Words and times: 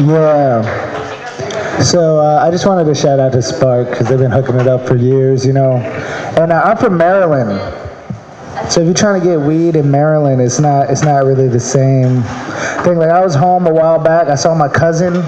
Yeah. 0.00 0.62
So 1.82 2.18
uh, 2.18 2.44
I 2.46 2.50
just 2.50 2.66
wanted 2.66 2.84
to 2.84 2.94
shout 2.94 3.18
out 3.18 3.32
to 3.32 3.40
Spark 3.40 3.88
because 3.88 4.08
they've 4.08 4.18
been 4.18 4.30
hooking 4.30 4.56
it 4.56 4.66
up 4.66 4.86
for 4.86 4.96
years, 4.96 5.46
you 5.46 5.54
know. 5.54 5.76
And 5.76 6.52
uh, 6.52 6.62
I'm 6.64 6.76
from 6.76 6.98
Maryland. 6.98 7.58
So 8.70 8.80
if 8.80 8.86
you're 8.86 8.94
trying 8.94 9.20
to 9.20 9.26
get 9.26 9.40
weed 9.40 9.74
in 9.74 9.90
Maryland, 9.90 10.42
it's 10.42 10.58
not 10.60 10.90
it's 10.90 11.02
not 11.02 11.24
really 11.24 11.48
the 11.48 11.60
same 11.60 12.22
thing. 12.84 12.98
Like 12.98 13.10
I 13.10 13.22
was 13.22 13.34
home 13.34 13.66
a 13.66 13.72
while 13.72 14.02
back, 14.02 14.28
I 14.28 14.34
saw 14.34 14.54
my 14.54 14.68
cousin. 14.68 15.22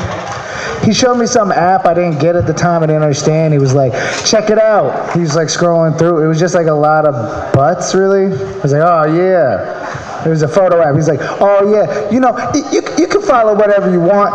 He 0.85 0.93
showed 0.93 1.17
me 1.17 1.27
some 1.27 1.51
app 1.51 1.87
I 1.87 1.95
didn't 1.95 2.19
get 2.19 2.37
at 2.37 2.47
the 2.47 2.53
time. 2.53 2.83
I 2.83 2.87
didn't 2.87 3.03
understand. 3.03 3.53
He 3.53 3.59
was 3.59 3.75
like, 3.75 3.93
"Check 4.27 4.51
it 4.51 4.59
out." 4.59 5.15
He 5.15 5.21
was 5.21 5.35
like 5.35 5.49
scrolling 5.49 5.99
through. 5.99 6.25
It 6.25 6.29
was 6.29 6.39
just 6.39 6.55
like 6.55 6.67
a 6.67 6.73
lot 6.73 7.07
of 7.07 7.53
butts, 7.53 7.95
really. 7.95 8.27
I 8.27 8.59
was 8.59 8.73
like, 8.73 8.83
"Oh 8.83 9.05
yeah." 9.15 10.08
It 10.29 10.33
was 10.33 10.43
a 10.43 10.49
photo 10.49 10.83
app. 10.83 10.95
He's 10.95 11.09
like, 11.09 11.21
"Oh 11.41 11.73
yeah, 11.73 12.11
you 12.11 12.21
know, 12.21 12.37
you 12.71 12.83
you 12.99 13.07
can 13.07 13.23
follow 13.23 13.55
whatever 13.55 13.91
you 13.91 13.99
want, 13.99 14.31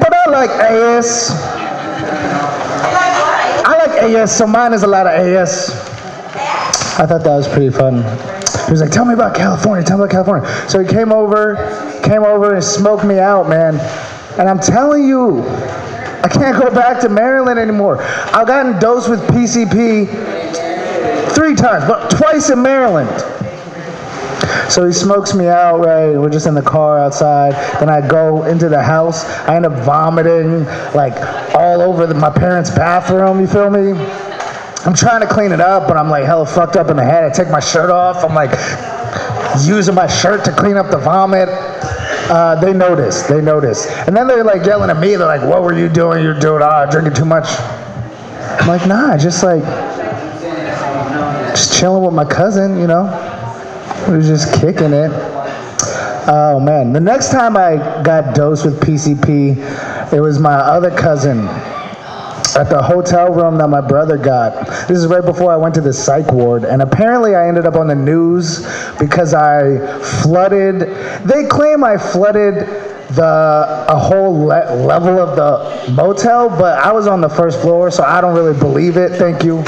but 0.00 0.12
I 0.12 0.28
like 0.28 0.50
AS. 0.50 1.30
I 3.64 3.76
like 3.86 4.02
AS, 4.02 4.36
so 4.36 4.44
mine 4.44 4.72
is 4.72 4.82
a 4.82 4.88
lot 4.88 5.06
of 5.06 5.12
AS." 5.12 5.70
I 6.98 7.06
thought 7.06 7.22
that 7.22 7.36
was 7.36 7.46
pretty 7.46 7.70
fun. 7.70 8.02
He 8.66 8.72
was 8.72 8.80
like, 8.80 8.90
"Tell 8.90 9.04
me 9.04 9.14
about 9.14 9.36
California. 9.36 9.84
Tell 9.84 9.98
me 9.98 10.04
about 10.04 10.10
California." 10.10 10.48
So 10.68 10.80
he 10.80 10.88
came 10.88 11.12
over, 11.12 11.54
came 12.02 12.24
over 12.24 12.54
and 12.54 12.64
smoked 12.64 13.04
me 13.04 13.20
out, 13.20 13.48
man. 13.48 13.78
And 14.40 14.48
I'm 14.48 14.58
telling 14.58 15.04
you, 15.04 15.46
I 16.24 16.28
can't 16.28 16.60
go 16.60 16.74
back 16.74 16.98
to 17.02 17.08
Maryland 17.08 17.60
anymore. 17.60 18.02
I've 18.02 18.48
gotten 18.48 18.80
dosed 18.80 19.08
with 19.08 19.20
PCP 19.28 20.06
three 21.36 21.54
times, 21.54 21.84
but 21.86 22.10
twice 22.10 22.50
in 22.50 22.60
Maryland. 22.60 23.08
So 24.70 24.84
he 24.86 24.92
smokes 24.92 25.34
me 25.34 25.46
out, 25.46 25.78
right? 25.78 26.16
We're 26.18 26.30
just 26.30 26.46
in 26.46 26.54
the 26.54 26.62
car 26.62 26.98
outside. 26.98 27.52
Then 27.80 27.88
I 27.88 28.06
go 28.06 28.44
into 28.44 28.68
the 28.68 28.82
house. 28.82 29.24
I 29.48 29.56
end 29.56 29.66
up 29.66 29.84
vomiting 29.84 30.64
like 30.94 31.14
all 31.54 31.80
over 31.80 32.06
the, 32.06 32.14
my 32.14 32.30
parents' 32.30 32.70
bathroom. 32.70 33.40
You 33.40 33.46
feel 33.46 33.70
me? 33.70 33.92
I'm 34.84 34.94
trying 34.94 35.20
to 35.20 35.26
clean 35.26 35.52
it 35.52 35.60
up, 35.60 35.88
but 35.88 35.96
I'm 35.96 36.08
like 36.08 36.24
hella 36.24 36.46
fucked 36.46 36.76
up 36.76 36.90
in 36.90 36.96
the 36.96 37.04
head. 37.04 37.24
I 37.24 37.30
take 37.30 37.48
my 37.48 37.60
shirt 37.60 37.90
off. 37.90 38.24
I'm 38.24 38.34
like 38.34 38.52
using 39.64 39.94
my 39.94 40.06
shirt 40.06 40.44
to 40.44 40.52
clean 40.52 40.76
up 40.76 40.90
the 40.90 40.98
vomit. 40.98 41.48
Uh, 42.28 42.60
they 42.60 42.72
notice. 42.72 43.22
They 43.22 43.40
notice. 43.40 43.86
And 44.06 44.16
then 44.16 44.26
they're 44.26 44.44
like 44.44 44.64
yelling 44.64 44.90
at 44.90 44.98
me. 44.98 45.16
They're 45.16 45.26
like, 45.26 45.42
"What 45.42 45.62
were 45.62 45.76
you 45.76 45.88
doing? 45.88 46.22
You're 46.22 46.38
doing 46.38 46.62
ah, 46.62 46.86
drinking 46.86 47.14
too 47.14 47.24
much." 47.24 47.46
I'm 47.48 48.68
like, 48.68 48.86
"Nah, 48.86 49.16
just 49.16 49.42
like 49.42 49.62
just 51.50 51.72
chilling 51.78 52.04
with 52.04 52.14
my 52.14 52.24
cousin, 52.24 52.78
you 52.78 52.86
know. 52.86 53.04
We 54.08 54.16
was 54.18 54.26
just 54.26 54.52
kicking 54.60 54.92
it." 54.92 55.10
Oh 56.28 56.58
man, 56.58 56.92
the 56.92 57.00
next 57.00 57.30
time 57.30 57.56
I 57.56 57.76
got 58.02 58.34
dosed 58.34 58.64
with 58.64 58.80
PCP, 58.80 60.12
it 60.12 60.20
was 60.20 60.40
my 60.40 60.54
other 60.54 60.90
cousin 60.90 61.46
at 62.56 62.70
the 62.70 62.82
hotel 62.82 63.32
room 63.32 63.58
that 63.58 63.68
my 63.68 63.80
brother 63.80 64.16
got. 64.16 64.66
This 64.88 64.98
is 64.98 65.06
right 65.06 65.24
before 65.24 65.52
I 65.52 65.56
went 65.56 65.74
to 65.76 65.80
the 65.80 65.92
psych 65.92 66.32
ward, 66.32 66.64
and 66.64 66.82
apparently 66.82 67.34
I 67.36 67.46
ended 67.46 67.66
up 67.66 67.76
on 67.76 67.86
the 67.86 67.94
news 67.94 68.66
because 68.98 69.34
I 69.34 69.78
flooded. 70.22 70.80
They 71.24 71.46
claim 71.46 71.84
I 71.84 71.96
flooded 71.96 72.54
the 73.10 73.84
a 73.88 73.96
whole 73.96 74.32
le- 74.46 74.74
level 74.74 75.20
of 75.20 75.36
the 75.36 75.92
motel, 75.92 76.48
but 76.48 76.78
I 76.78 76.90
was 76.92 77.06
on 77.06 77.20
the 77.20 77.28
first 77.28 77.60
floor, 77.60 77.90
so 77.90 78.02
I 78.02 78.20
don't 78.20 78.34
really 78.34 78.58
believe 78.58 78.96
it. 78.96 79.12
Thank 79.12 79.44
you. 79.44 79.62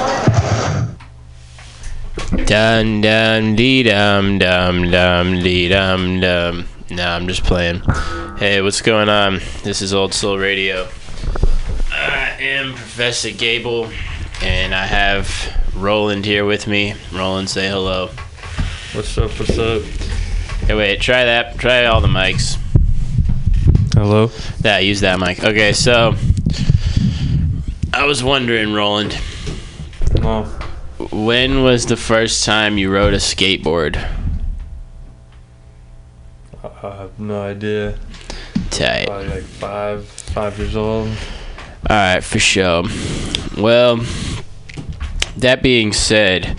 Dum 2.47 3.01
dum 3.01 3.57
dee 3.57 3.83
dum 3.83 4.39
dum 4.39 4.91
dum 4.91 5.43
dee 5.43 5.69
dum 5.69 6.21
dum. 6.21 6.67
No, 6.91 7.09
I'm 7.09 7.27
just 7.29 7.45
playing. 7.45 7.81
Hey, 8.39 8.61
what's 8.61 8.83
going 8.83 9.09
on? 9.09 9.41
This 9.63 9.81
is 9.81 9.95
Old 9.95 10.13
Soul 10.13 10.39
Radio. 10.39 10.89
I 11.91 12.37
am 12.41 12.75
Professor 12.75 13.31
Gable, 13.31 13.91
and 14.43 14.75
I 14.75 14.87
have 14.87 15.29
Roland 15.75 16.25
here 16.25 16.45
with 16.45 16.67
me. 16.67 16.95
Roland, 17.13 17.49
say 17.49 17.69
hello. 17.69 18.09
What's 18.93 19.17
up? 19.17 19.31
What's 19.39 19.59
up? 19.59 19.83
Hey, 20.67 20.75
wait, 20.75 21.01
try 21.01 21.25
that. 21.25 21.59
Try 21.59 21.87
all 21.87 22.01
the 22.01 22.09
mics. 22.09 22.59
Hello. 23.95 24.31
Yeah, 24.63 24.79
use 24.79 25.01
that 25.01 25.19
mic. 25.19 25.43
Okay, 25.43 25.73
so 25.73 26.15
I 27.95 28.05
was 28.05 28.23
wondering, 28.23 28.73
Roland, 28.73 29.19
Oh, 30.25 30.59
when 31.13 31.63
was 31.63 31.87
the 31.87 31.97
first 31.97 32.45
time 32.45 32.79
you 32.79 32.91
rode 32.91 33.13
a 33.13 33.19
skateboard? 33.19 33.97
I 36.65 36.97
have 36.97 37.19
no 37.21 37.43
idea. 37.43 37.99
Tight. 38.71 39.07
Probably 39.07 39.29
like 39.29 39.43
five, 39.43 40.07
five 40.07 40.59
years 40.59 40.75
old. 40.75 41.09
All 41.89 41.97
right, 41.97 42.25
for 42.25 42.39
sure. 42.39 42.85
Well, 43.59 43.99
that 45.37 45.63
being 45.63 45.93
said, 45.93 46.59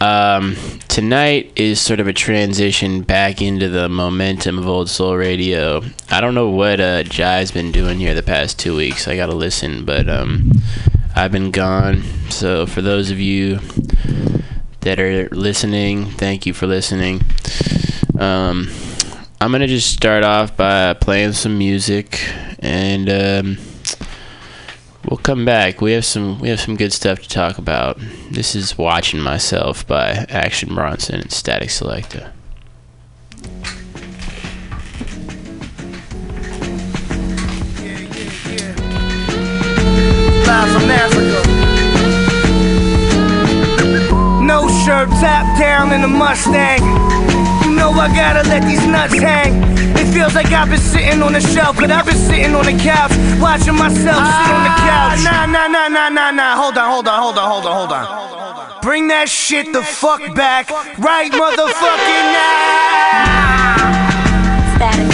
um, 0.00 0.56
tonight 0.88 1.52
is 1.56 1.80
sort 1.80 2.00
of 2.00 2.06
a 2.06 2.12
transition 2.12 3.02
back 3.02 3.42
into 3.42 3.68
the 3.68 3.88
momentum 3.88 4.58
of 4.58 4.68
Old 4.68 4.88
Soul 4.88 5.16
Radio. 5.16 5.82
I 6.10 6.20
don't 6.20 6.34
know 6.34 6.48
what 6.50 6.80
uh, 6.80 7.02
Jai's 7.02 7.50
been 7.50 7.72
doing 7.72 7.98
here 7.98 8.14
the 8.14 8.22
past 8.22 8.58
two 8.58 8.76
weeks. 8.76 9.08
I 9.08 9.16
gotta 9.16 9.34
listen, 9.34 9.84
but 9.84 10.08
um, 10.08 10.52
I've 11.16 11.32
been 11.32 11.50
gone. 11.50 12.02
So 12.28 12.66
for 12.66 12.82
those 12.82 13.10
of 13.10 13.18
you 13.18 13.58
that 14.80 15.00
are 15.00 15.28
listening, 15.30 16.06
thank 16.06 16.44
you 16.44 16.52
for 16.52 16.66
listening. 16.66 17.22
Um, 18.18 18.68
I'm 19.40 19.50
gonna 19.50 19.66
just 19.66 19.92
start 19.92 20.22
off 20.22 20.56
by 20.56 20.94
playing 20.94 21.32
some 21.32 21.58
music 21.58 22.20
and. 22.60 23.08
Um, 23.08 23.58
We'll 25.08 25.18
come 25.18 25.44
back. 25.44 25.80
We 25.80 25.92
have 25.92 26.04
some 26.04 26.40
we 26.40 26.48
have 26.48 26.58
some 26.58 26.74
good 26.74 26.92
stuff 26.92 27.20
to 27.20 27.28
talk 27.28 27.58
about. 27.58 28.00
This 28.32 28.56
is 28.56 28.76
Watching 28.76 29.20
Myself 29.20 29.86
by 29.86 30.26
Action 30.28 30.74
Bronson 30.74 31.20
and 31.20 31.30
Statik 31.30 31.68
Selektah. 31.68 32.32
Live 40.96 41.12
Africa. 41.12 41.40
No 44.42 44.68
shirt, 44.84 45.08
top 45.20 45.58
down 45.58 45.92
in 45.92 46.02
a 46.04 46.08
Mustang. 46.08 46.80
You 47.64 47.74
know 47.76 47.90
I 47.90 48.08
gotta 48.14 48.48
let 48.48 48.62
these 48.62 48.86
nuts 48.86 49.14
hang. 49.14 49.62
It 49.96 50.12
feels 50.12 50.34
like 50.34 50.52
I've 50.52 50.68
been 50.68 50.80
sitting 50.80 51.22
on 51.22 51.32
the 51.32 51.40
shelf, 51.40 51.76
but 51.76 51.90
I've 51.90 52.06
been 52.06 52.16
sitting 52.16 52.54
on 52.54 52.64
the 52.64 52.72
couch, 52.72 53.12
watching 53.40 53.74
myself 53.74 54.16
sit 54.16 54.52
on 54.56 54.62
the 54.64 54.72
ah, 54.72 54.86
couch. 54.88 55.24
Nah, 55.24 55.46
nah, 55.46 55.66
nah, 55.68 55.88
nah, 55.88 56.08
nah, 56.08 56.30
nah. 56.30 56.56
Hold 56.56 56.78
on, 56.78 56.90
hold 56.90 57.08
on, 57.08 57.20
hold 57.20 57.38
on, 57.38 57.50
hold 57.50 57.66
on, 57.66 57.74
hold 57.76 57.92
on. 57.92 58.06
Bring 58.82 59.08
that 59.08 59.28
shit 59.28 59.72
the 59.72 59.82
fuck 59.82 60.20
back, 60.34 60.70
right, 60.98 61.32
motherfucking 61.32 62.26
now. 62.36 63.66
Static 64.76 65.08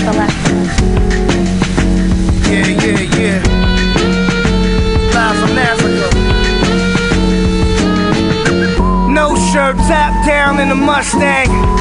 shirt, 9.52 9.76
top 9.76 10.24
down 10.24 10.60
in 10.60 10.70
a 10.70 10.74
Mustang. 10.74 11.71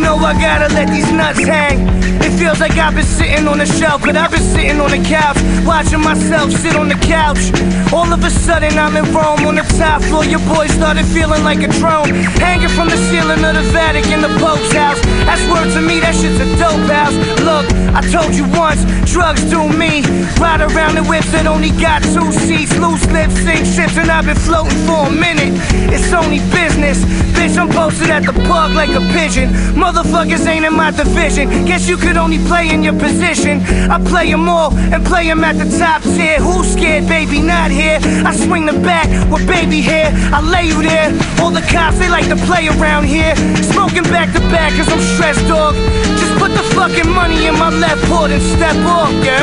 Know 0.00 0.16
I 0.16 0.32
gotta 0.32 0.72
let 0.72 0.88
these 0.88 1.12
nuts 1.12 1.44
hang. 1.44 1.86
It 2.24 2.32
feels 2.38 2.58
like 2.58 2.72
I've 2.72 2.94
been 2.94 3.04
sitting 3.04 3.46
on 3.46 3.58
the 3.58 3.66
shelf, 3.66 4.00
but 4.02 4.16
I've 4.16 4.30
been 4.30 4.40
sitting 4.40 4.80
on 4.80 4.90
the 4.90 5.02
couch, 5.04 5.36
watching 5.66 6.00
myself 6.00 6.50
sit 6.52 6.74
on 6.74 6.88
the 6.88 6.96
couch. 7.04 7.52
All 7.92 8.10
of 8.12 8.24
a 8.24 8.30
sudden 8.30 8.78
I'm 8.78 8.96
in 8.96 9.04
Rome 9.12 9.44
on 9.44 9.56
the 9.56 9.66
top 9.76 10.00
floor. 10.02 10.24
Your 10.24 10.40
boy 10.48 10.68
started 10.68 11.04
feeling 11.04 11.44
like 11.44 11.60
a 11.62 11.68
drone, 11.80 12.08
hanging 12.40 12.68
from 12.68 12.88
the 12.88 12.96
ceiling 13.08 13.44
of 13.44 13.54
the 13.54 13.64
Vatican, 13.72 14.20
the 14.22 14.32
Pope's 14.40 14.72
house. 14.72 15.00
That's 15.28 15.44
word 15.52 15.68
to 15.74 15.80
me, 15.80 16.00
that 16.00 16.14
shit's 16.14 16.40
a 16.40 16.48
dope 16.56 16.88
house. 16.88 17.16
Look, 17.44 17.68
I 17.92 18.00
told 18.08 18.32
you 18.34 18.48
once, 18.56 18.80
drugs 19.04 19.44
do 19.52 19.68
me. 19.68 20.00
Ride 20.40 20.60
around 20.60 20.96
in 20.96 21.04
whips 21.08 21.30
that 21.32 21.46
only 21.46 21.72
got 21.76 22.00
two 22.04 22.32
seats, 22.46 22.72
loose 22.78 23.04
lips, 23.12 23.36
sink 23.44 23.64
ships, 23.66 23.96
and 23.96 24.10
I've 24.10 24.24
been 24.24 24.38
floating 24.48 24.76
for 24.88 25.08
a 25.08 25.12
minute. 25.12 25.52
It's 25.92 26.12
only 26.12 26.40
business, 26.52 27.04
bitch. 27.36 27.56
I'm 27.60 27.68
posted 27.68 28.08
at 28.10 28.24
the 28.24 28.32
park 28.48 28.72
like 28.72 28.90
a 28.90 29.02
pigeon. 29.12 29.50
Motherfuckers 29.90 30.46
ain't 30.46 30.64
in 30.64 30.72
my 30.72 30.92
division. 30.92 31.48
Guess 31.66 31.88
you 31.88 31.96
could 31.96 32.16
only 32.16 32.38
play 32.46 32.70
in 32.70 32.80
your 32.80 32.92
position. 32.92 33.60
I 33.90 33.98
play 33.98 34.30
'em 34.32 34.48
all 34.48 34.72
and 34.72 35.04
play 35.04 35.28
'em 35.28 35.42
at 35.42 35.58
the 35.58 35.66
top 35.80 36.02
tier. 36.02 36.38
Who's 36.38 36.68
scared, 36.74 37.08
baby? 37.08 37.40
Not 37.40 37.72
here. 37.72 37.98
I 38.24 38.32
swing 38.36 38.66
the 38.66 38.78
bat 38.86 39.08
with 39.30 39.44
baby 39.48 39.80
hair. 39.80 40.14
I 40.32 40.40
lay 40.42 40.66
you 40.68 40.80
there. 40.80 41.10
All 41.40 41.50
the 41.50 41.66
cops, 41.72 41.98
they 41.98 42.08
like 42.08 42.28
to 42.28 42.36
play 42.46 42.68
around 42.68 43.06
here. 43.06 43.34
Smoking 43.72 44.04
back 44.04 44.32
to 44.34 44.40
back, 44.54 44.70
cause 44.76 44.88
I'm 44.94 45.02
stressed, 45.14 45.48
dog. 45.48 45.74
Just 46.20 46.34
put 46.38 46.52
the 46.54 46.62
fucking 46.78 47.10
money 47.10 47.46
in 47.48 47.58
my 47.58 47.70
left 47.70 48.00
port 48.08 48.30
and 48.30 48.42
step 48.54 48.76
off, 48.86 49.10
you? 49.26 49.42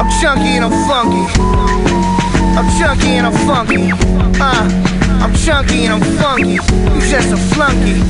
I'm 0.00 0.08
chunky 0.18 0.56
and 0.56 0.64
I'm 0.64 0.76
funky. 0.88 1.24
I'm 2.56 2.68
chunky 2.78 3.10
and 3.18 3.26
I'm 3.26 3.36
funky. 3.46 3.92
Uh. 4.40 4.97
I'm 5.20 5.34
chunky 5.34 5.86
and 5.86 5.94
I'm 5.94 6.18
funky. 6.18 6.58
You 6.94 7.00
just 7.10 7.32
a 7.32 7.36
flunky. 7.54 8.00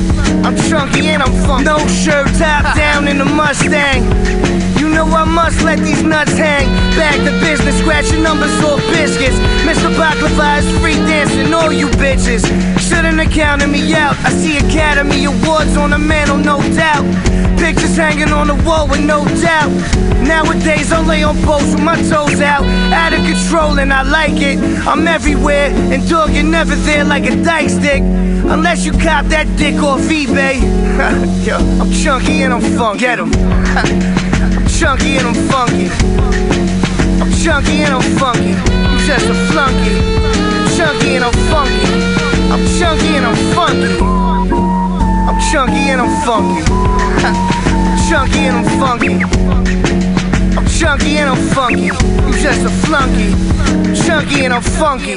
I'm 0.45 0.55
chunky 0.69 1.07
and 1.07 1.23
I'm 1.23 1.33
funky. 1.45 1.65
No 1.65 1.77
shirt, 1.87 2.27
top 2.37 2.75
down 2.75 3.07
in 3.07 3.17
the 3.17 3.25
Mustang. 3.25 4.03
You 4.79 4.89
know 4.89 5.05
I 5.05 5.25
must 5.25 5.61
let 5.63 5.79
these 5.79 6.03
nuts 6.03 6.33
hang. 6.33 6.67
Back 6.95 7.17
to 7.25 7.31
business, 7.41 7.77
scratching 7.79 8.23
numbers 8.23 8.53
off 8.63 8.79
biscuits. 8.93 9.37
Mr. 9.65 9.89
Baklava 9.95 10.59
is 10.59 10.79
free 10.79 10.99
dancing, 11.09 11.53
all 11.53 11.71
you 11.71 11.87
bitches. 11.99 12.45
Shouldn't 12.79 13.19
have 13.19 13.31
counted 13.31 13.67
me 13.67 13.93
out. 13.93 14.15
I 14.23 14.29
see 14.31 14.57
Academy 14.57 15.25
Awards 15.25 15.75
on 15.77 15.89
the 15.89 15.97
mantle, 15.97 16.37
no 16.37 16.61
doubt. 16.75 17.05
Pictures 17.59 17.97
hanging 17.97 18.31
on 18.31 18.47
the 18.47 18.55
wall 18.65 18.87
with 18.87 19.03
no 19.05 19.25
doubt. 19.41 19.69
Nowadays 20.25 20.91
I 20.91 21.01
lay 21.05 21.23
on 21.23 21.37
posts 21.43 21.73
with 21.75 21.83
my 21.83 21.95
toes 22.09 22.41
out. 22.41 22.63
Out 22.93 23.13
of 23.13 23.23
control 23.25 23.79
and 23.79 23.91
I 23.93 24.03
like 24.03 24.41
it. 24.41 24.57
I'm 24.87 25.07
everywhere 25.07 25.69
and 25.91 26.07
dog, 26.09 26.31
you're 26.31 26.43
never 26.43 26.75
there 26.75 27.03
like 27.03 27.25
a 27.25 27.35
dyke 27.43 27.69
stick. 27.69 28.01
Unless 28.01 28.85
you 28.85 28.93
cop 28.93 29.25
that 29.25 29.45
dick 29.57 29.75
off 29.75 30.01
eBay. 30.01 30.61
Yo, 31.45 31.57
I'm 31.81 31.91
chunky 31.91 32.43
and 32.43 32.53
I'm 32.53 32.61
funky. 32.77 32.99
Get 32.99 33.19
'em. 33.19 33.31
I'm 33.35 34.67
chunky 34.67 35.17
and 35.17 35.27
I'm 35.27 35.35
funky. 35.51 35.89
I'm 37.21 37.31
chunky 37.43 37.83
and 37.83 37.93
I'm 37.93 38.17
funky. 38.17 38.55
You 38.91 38.97
just 39.05 39.27
a 39.27 39.35
flunky. 39.51 39.93
Chunky 40.75 41.15
and 41.15 41.25
I'm 41.25 41.33
funky. 41.51 41.83
I'm 42.53 42.63
chunky 42.79 43.15
and 43.17 43.25
I'm 43.25 43.39
funky. 43.53 44.19
I'm 45.29 45.39
chunky 45.51 45.89
and 45.91 46.01
I'm 46.01 46.25
funky. 46.25 46.98
Chunky 48.09 48.47
and 48.47 48.57
I'm 48.57 48.79
funky. 48.79 49.13
I'm 50.57 50.67
chunky 50.67 51.17
and 51.17 51.29
I'm 51.29 51.37
funky. 51.53 51.83
You 51.83 51.93
just 52.41 52.65
a 52.65 52.69
flunky. 52.69 53.29
Chunky 54.05 54.45
and 54.45 54.53
I'm 54.53 54.61
funky. 54.61 55.15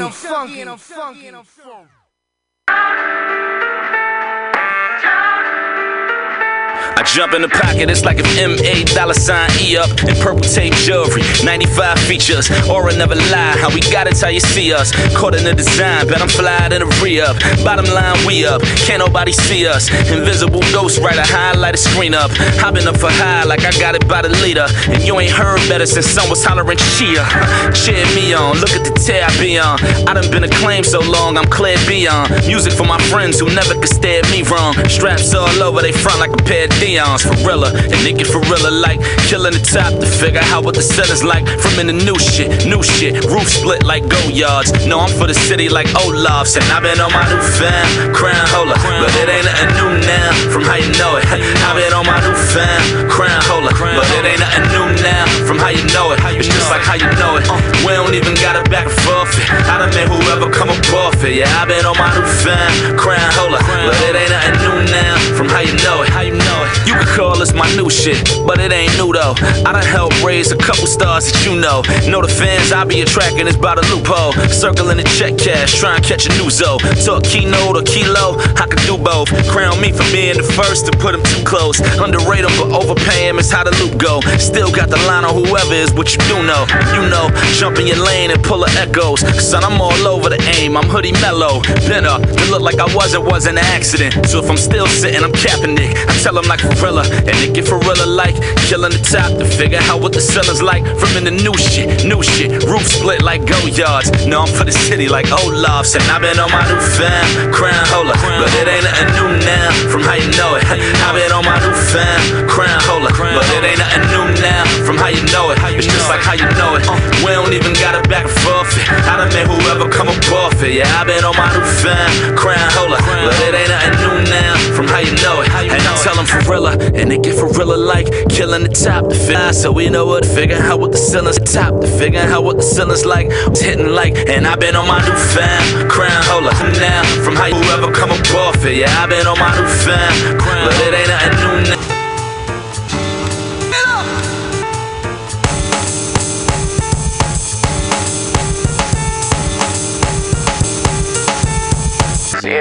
I 6.97 7.03
jump 7.05 7.33
in 7.33 7.43
the 7.43 7.49
pocket, 7.49 7.89
it's 7.91 8.05
like 8.05 8.19
if 8.19 8.27
M.A. 8.39 8.85
dollar 8.94 9.15
sign 9.15 9.49
E 9.61 9.77
up 9.77 9.91
in 10.05 10.15
purple 10.21 10.43
tape 10.43 10.75
jewelry. 10.85 11.23
95 11.43 11.99
features, 12.00 12.50
aura 12.69 12.94
never 12.97 13.15
lie. 13.15 13.56
How 13.56 13.73
we 13.73 13.81
got 13.81 14.06
it, 14.06 14.21
how 14.21 14.29
you 14.29 14.41
see 14.41 14.73
us. 14.73 14.93
Caught 15.17 15.37
in 15.37 15.44
the 15.44 15.55
design, 15.55 16.06
bet 16.06 16.21
I'm 16.21 16.29
fly 16.29 16.69
in 16.71 16.81
the 16.85 16.91
re 17.03 17.21
up. 17.21 17.37
Bottom 17.65 17.87
line, 17.87 18.19
we 18.27 18.44
up, 18.44 18.62
can't 18.85 19.00
nobody 19.00 19.33
see 19.33 19.67
us. 19.67 19.89
Invisible 20.11 20.61
ghost 20.73 21.00
writer, 21.00 21.25
highlight 21.25 21.75
a 21.75 21.79
screen 21.79 22.15
up. 22.15 22.31
Hopping 22.61 22.87
up 22.87 22.97
for 22.97 23.11
high 23.11 23.44
like 23.44 23.65
I 23.65 23.73
got 23.81 23.94
it 23.94 24.06
by 24.06 24.23
the 24.23 24.31
leader. 24.44 24.67
And 24.89 25.03
you 25.03 25.19
ain't 25.19 25.33
heard 25.33 25.61
better 25.69 25.87
since 25.87 26.06
some 26.06 26.29
was 26.29 26.44
hollering 26.44 26.79
cheer. 26.99 27.25
Cheer 27.73 28.05
me 28.15 28.35
on, 28.35 28.59
look 28.61 28.71
at 28.71 28.85
the 28.85 28.93
tear 28.93 29.25
I 29.25 29.33
be 29.41 29.59
on. 29.59 29.81
I 30.06 30.15
done 30.15 30.31
been 30.31 30.44
acclaimed 30.44 30.87
so 30.87 31.00
long, 31.00 31.39
I'm 31.39 31.49
clear 31.49 31.79
beyond. 31.89 32.31
Music 32.47 32.73
for 32.73 32.85
my 32.85 33.00
friends 33.09 33.41
who 33.41 33.47
never 33.49 33.75
could 33.75 33.89
stare 33.89 34.23
me 34.31 34.43
wrong. 34.43 34.75
Straps 34.89 35.35
all 35.35 35.62
over 35.62 35.81
they 35.81 35.93
front 35.93 36.21
like 36.21 36.33
a 36.33 36.43
pair 36.43 36.65
of 36.65 36.81
Dion's 36.82 37.23
for 37.23 37.38
realer. 37.46 37.70
And 37.70 38.02
get 38.19 38.26
for 38.26 38.43
realer 38.50 38.75
like 38.75 38.99
killing 39.31 39.55
the 39.55 39.62
top 39.62 39.94
to 40.02 40.06
figure 40.06 40.43
out 40.50 40.67
what 40.67 40.75
the 40.75 40.82
ceiling's 40.82 41.23
like. 41.23 41.46
From 41.62 41.79
in 41.79 41.87
the 41.87 41.94
new 41.94 42.19
shit, 42.19 42.67
new 42.67 42.82
shit. 42.82 43.23
Roof 43.31 43.46
split 43.46 43.87
like 43.87 44.02
go 44.11 44.19
yards. 44.34 44.75
No, 44.90 44.99
I'm 44.99 45.14
for 45.14 45.31
the 45.31 45.38
city 45.46 45.70
like 45.70 45.87
Olaf's. 46.02 46.58
And 46.58 46.67
I've 46.75 46.82
been 46.82 46.99
on 46.99 47.14
my 47.14 47.23
new 47.31 47.38
fam, 47.55 47.87
crown 48.11 48.34
holder. 48.50 48.75
But 48.75 49.14
it 49.14 49.31
ain't 49.31 49.46
nothing 49.46 49.73
new 49.79 49.94
now 50.11 50.31
from 50.50 50.67
how 50.67 50.75
you 50.75 50.90
know 50.99 51.23
it. 51.23 51.25
I've 51.70 51.79
been 51.79 51.94
on 51.94 52.02
my 52.02 52.19
new 52.19 52.34
fam, 52.50 52.82
crown 53.06 53.38
holder. 53.46 53.70
But 53.79 54.11
it 54.19 54.26
ain't 54.26 54.43
nothing 54.43 54.67
new 54.75 54.88
now 55.06 55.23
from 55.46 55.62
how 55.62 55.70
you 55.70 55.87
know 55.94 56.11
it. 56.11 56.19
It's 56.34 56.50
just 56.50 56.67
like 56.67 56.82
how 56.82 56.99
you 56.99 57.06
know 57.14 57.38
it. 57.38 57.46
We 57.87 57.94
don't 57.94 58.19
even 58.19 58.34
got 58.43 58.58
it 58.58 58.67
back 58.67 58.90
and 58.90 58.99
forth. 59.06 59.31
it. 59.38 59.46
I 59.70 59.79
done 59.79 59.94
made 59.94 60.11
whoever 60.11 60.50
come 60.50 60.75
off 60.75 61.23
it. 61.23 61.38
Yeah, 61.38 61.46
I've 61.62 61.70
been 61.70 61.87
on 61.87 61.94
my 61.94 62.11
new 62.11 62.26
fam, 62.43 62.99
crown 62.99 63.31
holder. 63.38 63.62
But 63.62 63.94
it 64.02 64.19
ain't 64.19 64.34
nothing 64.34 64.58
new 64.67 64.79
now 64.90 65.14
from 65.38 65.46
how 65.46 65.62
you 65.62 65.79
know 65.87 66.02
it. 66.02 66.11
How 66.11 66.26
you 66.26 66.34
know 66.34 66.58
it. 66.62 66.62
You 66.86 66.94
can 66.94 67.08
call 67.16 67.38
this 67.38 67.52
my 67.54 67.69
new 67.76 67.88
shit, 67.88 68.20
but 68.46 68.58
it 68.58 68.72
ain't 68.72 68.92
new 68.98 69.12
though. 69.12 69.34
I 69.64 69.72
done 69.72 69.86
helped 69.86 70.22
raise 70.22 70.52
a 70.52 70.56
couple 70.56 70.86
stars 70.86 71.30
that 71.30 71.46
you 71.46 71.56
know. 71.56 71.82
Know 72.10 72.20
the 72.20 72.28
fans 72.28 72.72
I 72.72 72.84
be 72.84 73.00
attracting 73.00 73.46
is 73.46 73.56
by 73.56 73.74
the 73.74 73.82
loophole. 73.88 74.32
Circling 74.50 74.98
the 74.98 75.06
check 75.16 75.38
cash, 75.38 75.78
try 75.78 75.96
and 75.96 76.04
catch 76.04 76.26
a 76.26 76.32
new 76.36 76.50
zo. 76.50 76.78
Talk 77.04 77.24
keynote 77.24 77.76
or 77.76 77.82
kilo, 77.82 78.36
I 78.60 78.66
can 78.69 78.80
do 78.84 78.98
both. 78.98 79.30
Crown 79.48 79.80
me 79.80 79.92
for 79.92 80.04
being 80.12 80.36
the 80.36 80.44
first 80.44 80.86
to 80.86 80.92
put 80.98 81.14
him 81.14 81.22
too 81.22 81.44
close. 81.44 81.80
Underrate 82.00 82.42
but 82.42 82.72
overpay 82.72 83.28
him 83.28 83.38
is 83.38 83.50
how 83.50 83.64
the 83.64 83.70
loop 83.78 83.98
go. 83.98 84.20
Still 84.38 84.70
got 84.70 84.88
the 84.88 84.98
line 85.08 85.24
on 85.24 85.34
whoever 85.34 85.74
is 85.74 85.92
what 85.94 86.12
you 86.12 86.19
do 86.26 86.42
know. 86.42 86.66
You 86.94 87.08
know, 87.08 87.30
jump 87.54 87.78
in 87.78 87.86
your 87.86 88.02
lane 88.02 88.30
and 88.30 88.42
pull 88.42 88.60
the 88.60 88.70
echoes. 88.80 89.20
Son, 89.38 89.62
I'm 89.64 89.80
all 89.80 90.06
over 90.06 90.28
the 90.28 90.40
aim, 90.58 90.76
I'm 90.76 90.88
hoodie 90.88 91.12
mellow. 91.12 91.60
Been 91.86 92.04
up, 92.04 92.22
it 92.22 92.50
look 92.50 92.62
like 92.62 92.78
I 92.78 92.88
wasn't, 92.94 93.24
was 93.24 93.46
an 93.46 93.58
accident. 93.58 94.26
So 94.26 94.42
if 94.42 94.50
I'm 94.50 94.56
still 94.56 94.86
sitting, 94.86 95.22
I'm 95.22 95.32
capping 95.32 95.76
it. 95.78 95.96
I 96.08 96.12
tell 96.22 96.36
him 96.38 96.46
like 96.48 96.60
Gorilla, 96.62 97.05
and 97.26 97.37
it 97.43 97.55
get 97.55 97.67
Gorilla 97.67 98.06
like 98.06 98.37
killing 98.70 98.93
the 98.93 99.03
top 99.03 99.35
to 99.38 99.44
figure 99.44 99.82
out 99.91 100.00
what 100.00 100.12
the 100.12 100.20
ceiling's 100.20 100.62
like. 100.62 100.87
From 100.99 101.11
in 101.19 101.25
the 101.25 101.35
new 101.35 101.55
shit, 101.59 102.06
new 102.06 102.23
shit, 102.23 102.62
roof 102.64 102.87
split 102.87 103.23
like 103.23 103.44
go 103.47 103.59
yards. 103.67 104.09
No, 104.26 104.47
I'm 104.47 104.53
for 104.53 104.64
the 104.64 104.73
city 104.73 105.09
like 105.09 105.26
Olaf's, 105.32 105.94
and 105.94 106.05
I've 106.09 106.23
been 106.23 106.38
on 106.38 106.50
my 106.50 106.62
new 106.70 106.81
fam, 106.97 107.53
crown 107.53 107.85
holder. 107.91 108.14
But 108.14 108.50
it 108.55 108.67
ain't 108.69 108.85
nothing 108.87 109.11
new 109.19 109.31
now 109.44 109.69
from 109.91 110.03
how 110.03 110.14
you 110.14 110.31
know 110.38 110.56
it. 110.56 110.64
I've 111.06 111.17
been 111.17 111.32
on 111.32 111.44
my 111.44 111.59
new 111.59 111.75
fam, 111.91 112.49
crown 112.49 112.81
holder. 112.87 113.12
But 113.12 113.47
it 113.58 113.65
ain't 113.65 113.81
nothing 113.82 114.06
new 114.12 114.26
now 114.41 114.62
from 114.87 114.97
how 114.97 115.11
you 115.11 115.23
know 115.35 115.50
it. 115.50 115.58
It's 115.75 115.87
just 115.87 116.08
like 116.08 116.23
how 116.23 116.35
you 116.35 116.47
know 116.61 116.79
it. 116.79 116.85
We 117.25 117.35
don't 117.35 117.53
even 117.53 117.75
got 117.75 117.99
it 117.99 118.06
back 118.08 118.26
and 118.29 118.37
forth. 118.44 118.70
I 119.08 119.19
done 119.19 119.32
made 119.35 119.49
whoever 119.49 119.88
come 119.91 120.08
off 120.08 120.62
it. 120.62 120.75
Yeah, 120.75 120.88
I've 120.99 121.06
been 121.06 121.25
on 121.25 121.37
my 121.37 121.49
new 121.53 121.65
fam, 121.82 122.37
crown 122.37 122.69
holder. 122.76 123.00
But 123.00 123.37
it 123.41 123.55
ain't 123.55 123.70
nothing 123.70 123.97
new 123.99 124.17
now 124.31 124.55
from 124.76 124.87
how 124.87 125.00
you 125.00 125.15
know 125.23 125.43
it. 125.43 125.49
And 125.50 125.82
I 125.82 125.93
tell 126.03 126.17
them 126.17 126.26
realer, 126.49 126.77
and 126.94 127.11
they 127.11 127.19
get 127.19 127.35
for 127.35 127.49
realer 127.53 127.77
like 127.77 128.09
killing 128.29 128.62
the 128.62 128.69
top 128.69 129.09
to 129.09 129.15
figure. 129.15 129.53
So 129.53 129.73
we 129.73 129.89
know 129.89 130.06
what, 130.06 130.25
the 130.25 130.29
figure 130.29 130.56
out 130.56 130.81
what 130.81 130.93
the 130.93 130.99
ceiling's 130.99 131.39
top 131.39 131.81
to 131.81 131.87
figure 131.87 132.21
out 132.21 132.44
what 132.44 132.56
the 132.56 132.62
ceiling's 132.62 133.05
like. 133.05 133.27
It's 133.31 133.61
hitting 133.61 133.89
like, 133.89 134.17
and 134.29 134.47
I've 134.47 134.61
been 134.61 134.77
on 134.77 134.87
my 134.87 135.00
new 135.00 135.17
fam, 135.35 135.89
crown 135.89 136.23
holder. 136.25 136.53
Now 136.81 137.03
from 137.25 137.37
how 137.37 137.49
whoever 137.49 137.93
come 137.93 138.11
up 138.11 138.35
off 138.35 138.65
it. 138.65 138.77
Yeah, 138.77 139.03
I've 139.03 139.09
been 139.09 139.27
on 139.27 139.39
my 139.39 139.50
new 139.59 139.69
fam, 139.85 140.39
but 140.39 140.75
it 140.81 140.94
ain't 140.94 141.09
nothing 141.09 141.62
new 141.62 141.77
now. 141.77 141.92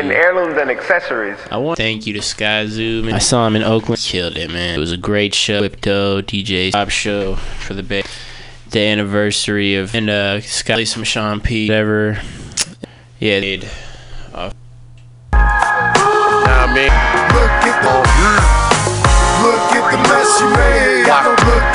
In 0.01 0.11
heirlooms 0.11 0.57
and 0.57 0.71
accessories. 0.71 1.37
I 1.51 1.57
want 1.57 1.77
to 1.77 1.83
thank 1.83 2.07
you 2.07 2.13
to 2.13 2.21
Skyzoo. 2.21 3.03
Man. 3.03 3.13
I 3.13 3.19
saw 3.19 3.45
him 3.45 3.55
in 3.55 3.61
Oakland. 3.61 4.01
Killed 4.01 4.35
it, 4.35 4.49
man. 4.49 4.73
It 4.73 4.79
was 4.79 4.91
a 4.91 4.97
great 4.97 5.35
show. 5.35 5.61
Whipto, 5.61 6.23
DJ 6.23 6.71
Top 6.71 6.89
Show 6.89 7.35
for 7.35 7.75
the 7.75 7.83
Bay. 7.83 8.01
The 8.71 8.79
anniversary 8.79 9.75
of 9.75 9.93
and 9.93 10.09
uh 10.09 10.41
Sky 10.41 10.85
some 10.85 11.03
Sean 11.03 11.39
P. 11.39 11.69
Whatever. 11.69 12.19
Yeah, 13.19 13.41
they'd 13.41 13.69
uh, 14.33 14.51
Nah, 15.33 15.39
I 15.39 16.73
mean, 16.73 16.89
Look 17.35 17.51
at 17.69 17.77
the 17.83 17.93
Look 19.43 19.71
at 19.75 19.91
the 19.91 19.97
mess 20.09 20.39
you 20.41 20.49
made. 20.55 20.90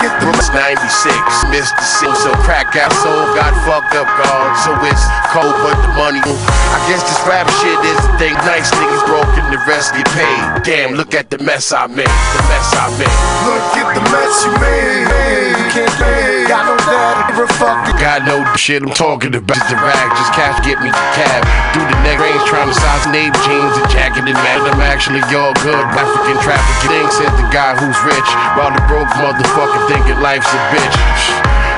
At 0.07 0.23
the 0.23 0.31
96, 0.55 1.19
Mr. 1.51 1.83
C. 1.83 2.07
So 2.23 2.31
crack 2.47 2.77
out, 2.79 2.93
soul 3.03 3.27
got 3.35 3.51
fucked 3.67 3.99
up, 3.99 4.07
God. 4.23 4.55
So 4.63 4.71
it's 4.87 5.03
cold, 5.35 5.51
but 5.67 5.75
the 5.83 5.91
money. 5.99 6.23
I 6.23 6.79
guess 6.87 7.03
this 7.03 7.19
rap 7.27 7.51
shit 7.59 7.75
is 7.83 7.99
the 8.07 8.15
thing. 8.15 8.35
Nice 8.47 8.71
niggas 8.71 9.03
broke 9.11 9.27
and 9.35 9.51
the 9.51 9.59
rest 9.67 9.95
get 9.99 10.07
paid. 10.15 10.63
Damn, 10.63 10.95
look 10.95 11.13
at 11.13 11.31
the 11.31 11.39
mess 11.43 11.73
I 11.73 11.89
made. 11.89 12.07
The 12.07 12.43
mess 12.47 12.71
I 12.79 12.87
made. 13.03 13.19
Look 13.51 13.75
at 13.83 13.89
the 13.99 14.03
mess 14.15 14.35
you 14.47 14.53
made. 14.63 15.59
You 15.59 15.67
can't 15.75 15.95
pay. 15.99 16.47
Got 16.47 16.71
no 16.71 17.43
a 17.43 17.47
fuck. 17.59 17.86
Know 18.07 18.39
the 18.39 18.55
shit 18.55 18.87
I'm 18.87 18.95
talking 18.95 19.35
about. 19.35 19.59
Just 19.59 19.67
the 19.67 19.77
rag, 19.83 20.09
just 20.15 20.31
cash 20.31 20.63
get 20.63 20.79
me 20.79 20.89
the 20.89 21.07
cab. 21.19 21.43
Do 21.75 21.83
the 21.83 21.99
neck 22.07 22.23
range, 22.23 22.39
trying 22.47 22.71
to 22.71 22.75
size 22.75 23.03
name 23.11 23.35
jeans 23.43 23.75
and 23.83 23.87
jacket 23.91 24.31
and 24.31 24.39
man. 24.47 24.63
I'm 24.63 24.79
actually 24.79 25.23
all 25.35 25.51
good. 25.67 25.75
African 25.75 26.39
trafficking 26.39 26.87
thing 26.87 27.07
said 27.11 27.35
the 27.35 27.47
guy 27.51 27.75
who's 27.75 27.99
rich. 28.07 28.31
While 28.55 28.71
the 28.71 28.83
broke 28.87 29.11
motherfucker 29.19 29.91
thinking 29.91 30.23
life's 30.23 30.49
a 30.49 30.61
bitch. 30.71 30.97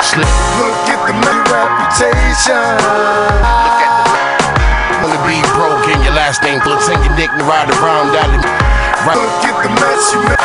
Slip. 0.04 0.28
Look 0.60 0.88
at 0.92 1.00
the 1.08 1.16
money 1.16 1.42
reputation. 1.48 2.76
Look 2.76 3.80
at 3.82 3.92
the 4.04 5.04
Wanna 5.04 5.20
be 5.24 5.40
broke 5.56 5.90
and 5.90 6.00
your 6.04 6.12
last 6.12 6.44
name 6.44 6.60
Blitz 6.60 6.92
and 6.92 7.00
your 7.08 7.12
nick 7.16 7.32
and 7.32 7.44
ride 7.48 7.72
around 7.72 8.12
out 8.14 8.30
in 8.30 8.40
right. 9.04 9.16
Look 9.16 9.48
at 9.48 9.56
the 9.64 9.72
mess 9.80 10.04
you 10.12 10.20
made. 10.28 10.44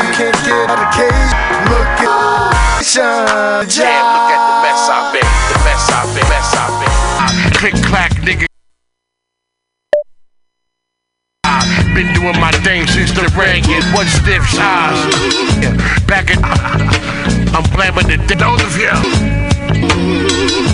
You 0.00 0.04
can't 0.16 0.36
get 0.48 0.64
out 0.64 0.74
of 0.74 0.80
the 0.80 0.90
cage. 0.96 1.32
Look 1.70 1.92
at 2.02 2.08
the 2.08 2.44
Damn, 2.84 4.04
look 4.12 4.28
at 4.28 4.42
the 4.44 4.63
mess 6.34 6.54
I 6.54 6.66
made. 6.80 6.90
Mess 6.90 7.34
I. 7.46 7.58
Click 7.58 7.76
clack, 7.84 8.12
nigga. 8.26 8.46
Been 11.94 12.12
doing 12.12 12.38
my 12.40 12.50
thing 12.66 12.86
since 12.88 13.12
the 13.12 13.22
reggae. 13.38 13.80
One 13.94 14.06
stiff 14.06 14.42
size. 14.50 15.14
Back 16.06 16.30
in. 16.30 16.38
I'm 17.54 17.62
blaming 17.70 18.08
the 18.26 18.34
those 18.34 18.62
of 18.62 18.76
you. 20.70 20.73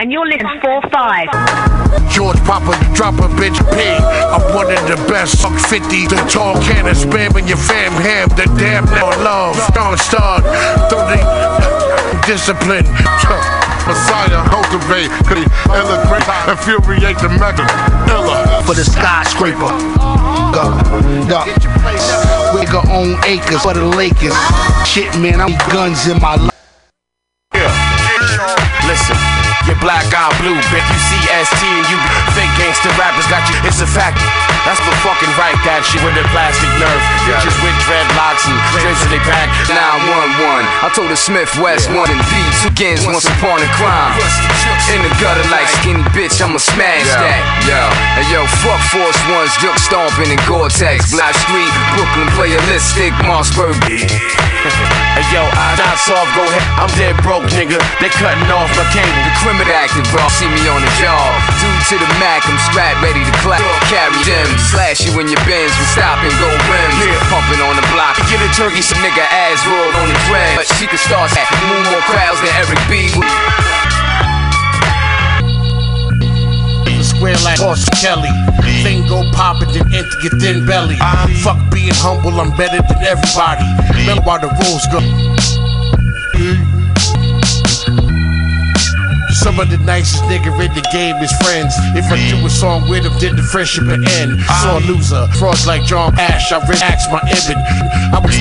And 0.00 0.10
you're 0.10 0.24
listening 0.24 0.58
4-5. 0.64 2.10
George 2.10 2.40
Papa, 2.48 2.72
drop 2.96 3.14
a 3.20 3.28
bitch 3.36 3.60
P. 3.76 3.84
I'm 4.32 4.40
one 4.56 4.72
of 4.72 4.80
the 4.88 4.96
best. 5.12 5.42
Fuck 5.42 5.52
50, 5.60 6.08
the 6.08 6.16
tall 6.24 6.56
can 6.64 6.88
of 6.88 6.96
spam 6.96 7.36
in 7.36 7.46
your 7.46 7.60
fam 7.60 7.92
ham. 8.00 8.28
The 8.30 8.48
damn 8.56 8.86
now 8.86 9.12
love. 9.20 9.56
Strong 9.68 9.98
star, 9.98 10.40
30 10.88 12.24
discipline. 12.26 12.88
Messiah, 13.84 14.40
cultivate, 14.48 15.12
could 15.28 15.44
illustrate, 15.68 16.24
infuriate 16.48 17.18
the 17.20 17.28
mega. 17.36 17.68
Illa. 18.08 18.62
For 18.64 18.74
the 18.74 18.84
skyscraper. 18.84 19.68
Go, 20.56 20.64
go. 21.28 21.44
Nigga 22.56 22.80
own 22.88 23.22
acres 23.26 23.62
for 23.62 23.74
the 23.74 23.84
Lakers. 23.84 24.36
Shit, 24.88 25.12
man, 25.20 25.40
I'm 25.40 25.52
guns 25.68 26.08
in 26.08 26.18
my 26.20 26.36
life. 26.36 26.49
Black 29.80 30.06
eye 30.12 30.30
blue, 30.38 30.56
bet 30.68 30.84
you 30.84 30.98
see 31.08 31.22
ST 31.26 31.60
and 31.64 31.86
you 31.88 31.98
fake 32.36 32.52
gangster 32.60 32.92
rappers 33.00 33.26
got 33.32 33.42
you. 33.48 33.56
It's 33.64 33.80
a 33.80 33.88
fact. 33.88 34.20
That's 34.68 34.80
the 34.84 34.92
fucking 35.00 35.32
right, 35.40 35.56
that 35.64 35.80
shit 35.88 36.04
with 36.04 36.12
the 36.12 36.24
plastic 36.30 36.68
nerve. 36.76 37.02
Bitches 37.24 37.56
with 37.64 37.72
dreadlocks 37.88 38.44
and 38.44 38.56
strips 38.76 39.00
in 39.08 39.16
they 39.16 39.22
back. 39.24 39.48
911. 39.72 40.68
I 40.84 40.92
told 40.92 41.08
the 41.08 41.16
Smith 41.16 41.48
West 41.58 41.88
one 41.96 42.12
and 42.12 42.20
B. 42.28 42.32
Two 42.60 42.72
games 42.76 43.08
once 43.08 43.24
upon 43.24 43.56
a 43.64 43.68
crime. 43.80 44.12
In 44.92 45.00
the 45.00 45.12
gutter 45.16 45.44
like 45.48 45.66
skinny 45.80 46.04
bitch, 46.12 46.36
I'ma 46.44 46.60
smash 46.60 47.08
that. 47.08 47.40
Yo, 47.64 47.80
and 48.20 48.26
yo, 48.28 48.44
fuck 48.60 48.80
Force 48.92 49.20
Ones, 49.32 49.52
Juke 49.64 49.80
Stomping 49.80 50.28
and 50.28 50.42
Gore-Tex. 50.44 51.16
Black 51.16 51.32
Street, 51.48 51.72
Brooklyn 51.96 52.28
player 52.36 52.60
listic, 52.68 53.16
Mossberg. 53.24 53.74
Hey 54.60 55.26
yo, 55.34 55.42
I 55.42 55.74
not 55.74 55.98
soft, 55.98 56.36
go 56.36 56.44
ahead. 56.44 56.62
I'm 56.78 56.92
dead 56.94 57.16
broke, 57.24 57.48
nigga. 57.50 57.80
They 57.98 58.12
cutting 58.12 58.46
off 58.52 58.70
my 58.78 58.84
cable. 58.92 59.08
The 59.24 59.32
criminal 59.42 59.69
active, 59.70 60.04
bro. 60.10 60.22
See 60.34 60.50
me 60.50 60.62
on 60.68 60.82
the 60.82 60.92
job. 60.98 61.30
Due 61.62 61.70
to 61.94 61.96
the 62.02 62.10
Mac, 62.18 62.44
I'm 62.44 62.58
strapped, 62.70 63.00
ready 63.00 63.22
to 63.22 63.34
clap. 63.40 63.62
Carry 63.88 64.18
them, 64.26 64.46
slash 64.70 65.00
you 65.06 65.14
in 65.22 65.30
your 65.30 65.40
bins 65.46 65.72
with 65.78 65.90
stop 65.94 66.20
and 66.20 66.34
go 66.42 66.50
rims. 66.68 66.98
Pumping 67.30 67.62
on 67.62 67.78
the 67.78 67.86
block. 67.94 68.18
Get 68.28 68.42
a 68.42 68.50
turkey, 68.52 68.82
some 68.82 68.98
nigga 69.00 69.22
ass 69.22 69.62
rolled 69.66 69.94
on 69.96 70.10
the 70.10 70.18
dread. 70.28 70.58
But 70.58 70.68
she 70.76 70.86
could 70.86 71.02
start 71.02 71.30
that. 71.38 71.48
Move 71.70 71.86
more 71.88 72.04
crowds 72.10 72.42
than 72.42 72.52
Eric 72.58 72.80
B. 72.90 73.08
Square 77.02 77.40
like 77.44 77.58
Horse 77.58 77.84
Kelly. 78.00 78.32
Thing 78.82 79.06
go 79.06 79.28
poppin', 79.32 79.68
then 79.72 79.84
enter 79.92 80.20
your 80.24 80.38
thin 80.40 80.66
belly. 80.66 80.96
Fuck 81.44 81.58
being 81.70 81.92
humble, 81.92 82.40
I'm 82.40 82.50
better 82.56 82.80
than 82.80 83.02
everybody. 83.04 83.64
Remember 84.00 84.22
why 84.24 84.38
the 84.38 84.48
rules 84.48 84.86
go. 84.88 85.00
Some 89.40 89.58
of 89.58 89.70
the 89.70 89.78
nicest 89.78 90.22
nigga 90.24 90.52
in 90.60 90.74
the 90.74 90.86
game 90.92 91.16
is 91.16 91.32
friends. 91.40 91.74
If 91.96 92.04
I 92.12 92.16
do 92.28 92.44
a 92.44 92.50
song 92.50 92.90
with 92.90 93.06
him, 93.06 93.12
then 93.20 93.36
the 93.36 93.42
friendship 93.42 93.84
will 93.84 94.06
end. 94.20 94.38
Saw 94.42 94.78
a 94.78 94.80
loser, 94.80 95.26
frauds 95.38 95.66
like 95.66 95.82
John 95.84 96.12
Ash. 96.20 96.52
I 96.52 96.58
relax 96.68 97.08
my 97.10 97.20
Ibn. 97.24 97.56
I 98.12 98.20
was. 98.20 98.36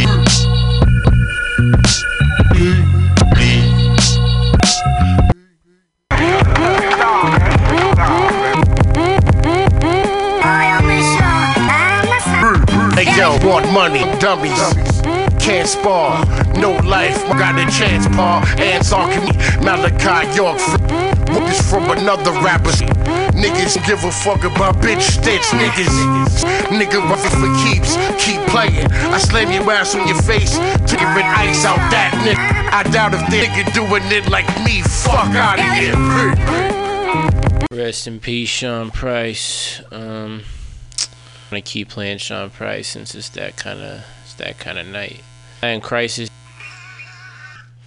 Hey 12.96 13.18
yo, 13.18 13.38
want 13.48 13.72
money, 13.72 14.04
dummies. 14.20 14.60
Can't 15.40 15.68
spar, 15.68 16.26
no 16.58 16.74
life, 16.86 17.24
got 17.30 17.58
a 17.58 17.66
chance, 17.72 18.06
Paul. 18.08 18.46
Ants 18.60 18.92
on 18.92 19.10
me, 19.10 19.32
Malachi 19.64 20.36
York. 20.36 20.60
Is 21.50 21.60
from 21.70 21.90
another 21.90 22.32
rapper? 22.46 22.70
Niggas 23.34 23.84
give 23.88 24.04
a 24.04 24.12
fuck 24.12 24.44
about 24.44 24.76
bitch 24.76 25.02
stitch, 25.02 25.48
niggas. 25.58 26.44
Nigga 26.70 27.02
rough 27.10 27.24
for 27.24 27.50
keeps, 27.66 27.98
keep 28.24 28.40
playing. 28.50 28.86
I 28.92 29.18
slam 29.18 29.52
your 29.52 29.72
ass 29.72 29.96
on 29.96 30.08
your 30.08 30.22
face, 30.22 30.58
till 30.86 31.00
you 31.00 31.08
rid 31.16 31.26
ice 31.26 31.66
out 31.66 31.78
that 31.90 32.14
nigga. 32.22 32.38
I 32.72 32.84
doubt 32.92 33.14
if 33.16 33.22
they 33.32 33.48
nigga 33.48 33.74
doing 33.74 34.04
it 34.12 34.30
like 34.30 34.48
me. 34.64 34.82
Fuck 34.82 35.34
out 35.34 35.60
of 35.60 35.66
here. 35.74 35.96
Rest 37.72 38.06
in 38.06 38.20
peace, 38.20 38.50
Sean 38.50 38.92
Price. 38.92 39.82
Um, 39.92 40.44
I'm 41.02 41.50
gonna 41.50 41.62
keep 41.62 41.90
playing 41.90 42.20
Sean 42.20 42.52
Price 42.52 42.90
since 42.90 43.16
it's 43.16 43.30
that 43.30 43.58
kind 43.58 43.80
of 43.80 44.04
it's 44.24 44.36
that 44.36 44.60
kind 44.60 44.78
of 44.78 44.86
night. 44.86 45.24
And 45.64 45.82
Crisis. 45.82 46.30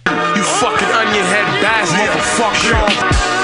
You 0.07 0.43
fucking 0.43 0.87
onion 0.87 1.25
head 1.25 1.61
bass 1.61 1.91
motherfucker. 1.91 3.42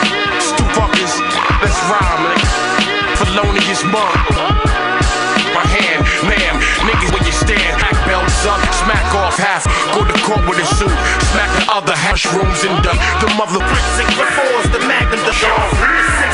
Let's 1.61 1.77
rhyme, 1.89 2.23
nigga. 2.23 3.17
Felonious 3.17 3.83
monk. 3.83 4.68
Up, 8.45 8.59
smack 8.71 9.03
off 9.15 9.35
half, 9.37 9.65
go 9.95 10.05
to 10.05 10.15
court 10.23 10.43
with 10.47 10.59
a 10.59 10.67
suit, 10.77 10.91
smack 11.33 11.49
the 11.59 11.65
other 11.71 11.95
hash 11.95 12.25
rooms 12.31 12.63
in 12.63 12.71
the 12.83 12.93
the 13.19 13.29
mother 13.35 13.59
six 13.99 14.07
fours, 14.15 14.67
the 14.71 14.79
magnum, 14.87 15.19
the 15.27 15.33
Sean, 15.33 15.69
six 16.19 16.31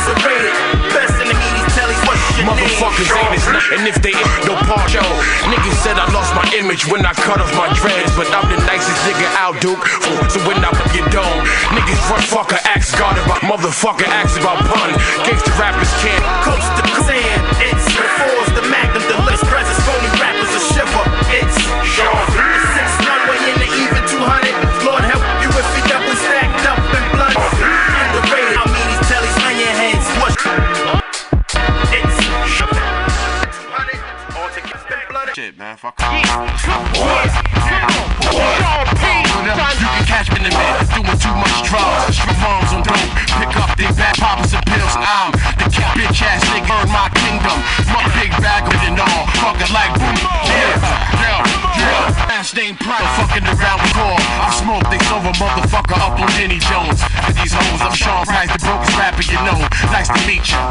best 0.93 1.17
in 1.21 1.27
the 1.27 1.35
meaties, 1.35 1.65
tellies, 1.75 1.99
what 2.05 2.17
shit 2.35 2.45
Motherfuckers 2.45 3.09
ain't 3.09 3.33
as 3.35 3.45
n- 3.49 3.79
and 3.79 3.83
if 3.89 3.97
they 4.05 4.13
ain't 4.13 4.43
no 4.45 4.55
part, 4.69 4.87
yo, 4.93 5.01
niggas 5.49 5.77
said 5.81 5.97
I 5.97 6.05
lost 6.13 6.31
my 6.37 6.45
image 6.55 6.85
when 6.87 7.05
I 7.05 7.13
cut 7.13 7.41
off 7.41 7.51
my 7.57 7.67
dreads, 7.73 8.13
but 8.15 8.29
I'm 8.31 8.45
the 8.47 8.59
nicest 8.69 8.99
nigga 9.07 9.27
out, 9.35 9.59
Duke. 9.59 9.81
So 10.31 10.39
when 10.47 10.61
I 10.63 10.69
put 10.71 10.93
your 10.95 11.07
dome, 11.09 11.41
niggas 11.75 11.99
front 12.07 12.25
fucker 12.29 12.59
acts 12.69 12.93
guarded 12.95 13.25
by 13.27 13.39
motherfucker 13.43 14.07
acts 14.07 14.37
about 14.37 14.61
pun. 14.69 14.89
Gangsta 15.25 15.51
rappers 15.59 15.91
can't 15.99 16.23
coast 16.45 16.69
the 16.79 16.85
sand. 17.03 17.41
It's 17.65 17.85
the 17.91 18.03
fours, 18.19 18.49
Shit, 35.35 35.57
man, 35.57 35.77
fuck 35.77 35.95
You 35.99 36.07
can 39.87 40.05
catch 40.05 40.31
me 40.31 40.37
in 40.37 40.43
the 40.43 40.51
mid, 40.51 40.87
doing 40.91 41.19
too 41.19 41.35
much 41.35 41.63
drugs. 41.63 42.17
Your 42.19 42.35
moms 42.43 42.71
on 42.73 42.83
dope, 42.83 42.95
pick 43.39 43.55
up 43.55 43.77
they 43.77 43.87
back 43.95 44.17
poppers 44.17 44.53
and 44.53 44.65
pills. 44.65 44.95
I'm 44.95 45.31
the 45.31 45.71
cat 45.71 45.95
bitch 45.95 46.21
ass 46.21 46.43
nigga, 46.43 46.83
earn 46.83 46.89
my 46.91 47.14
kingdom. 47.25 47.57
My 47.89 48.05
big 48.13 48.29
bag 48.37 48.69
of 48.69 48.77
it 48.77 48.97
all, 49.01 49.25
fucking 49.41 49.71
like 49.73 49.91
boom. 49.97 50.17
Yeah, 50.45 50.77
yeah, 51.21 51.41
yeah. 51.81 52.29
Last 52.29 52.53
name 52.53 52.77
Pride, 52.77 53.09
fucking 53.17 53.45
around 53.49 53.79
with 53.81 53.93
core. 53.97 54.21
I 54.21 54.49
smoke 54.53 54.85
things 54.93 55.09
over, 55.09 55.33
motherfucker, 55.41 55.97
up 55.97 56.19
on 56.21 56.29
Jenny 56.37 56.61
Jones. 56.61 57.01
For 57.25 57.33
these 57.33 57.53
hoes, 57.53 57.81
I'm 57.81 57.95
Sean 57.97 58.25
Price, 58.29 58.51
the 58.53 58.61
brokest 58.61 58.93
rapper 58.97 59.25
you 59.25 59.39
know. 59.41 59.57
Nice 59.89 60.09
to 60.13 60.21
meet 60.29 60.45
you. 60.53 60.61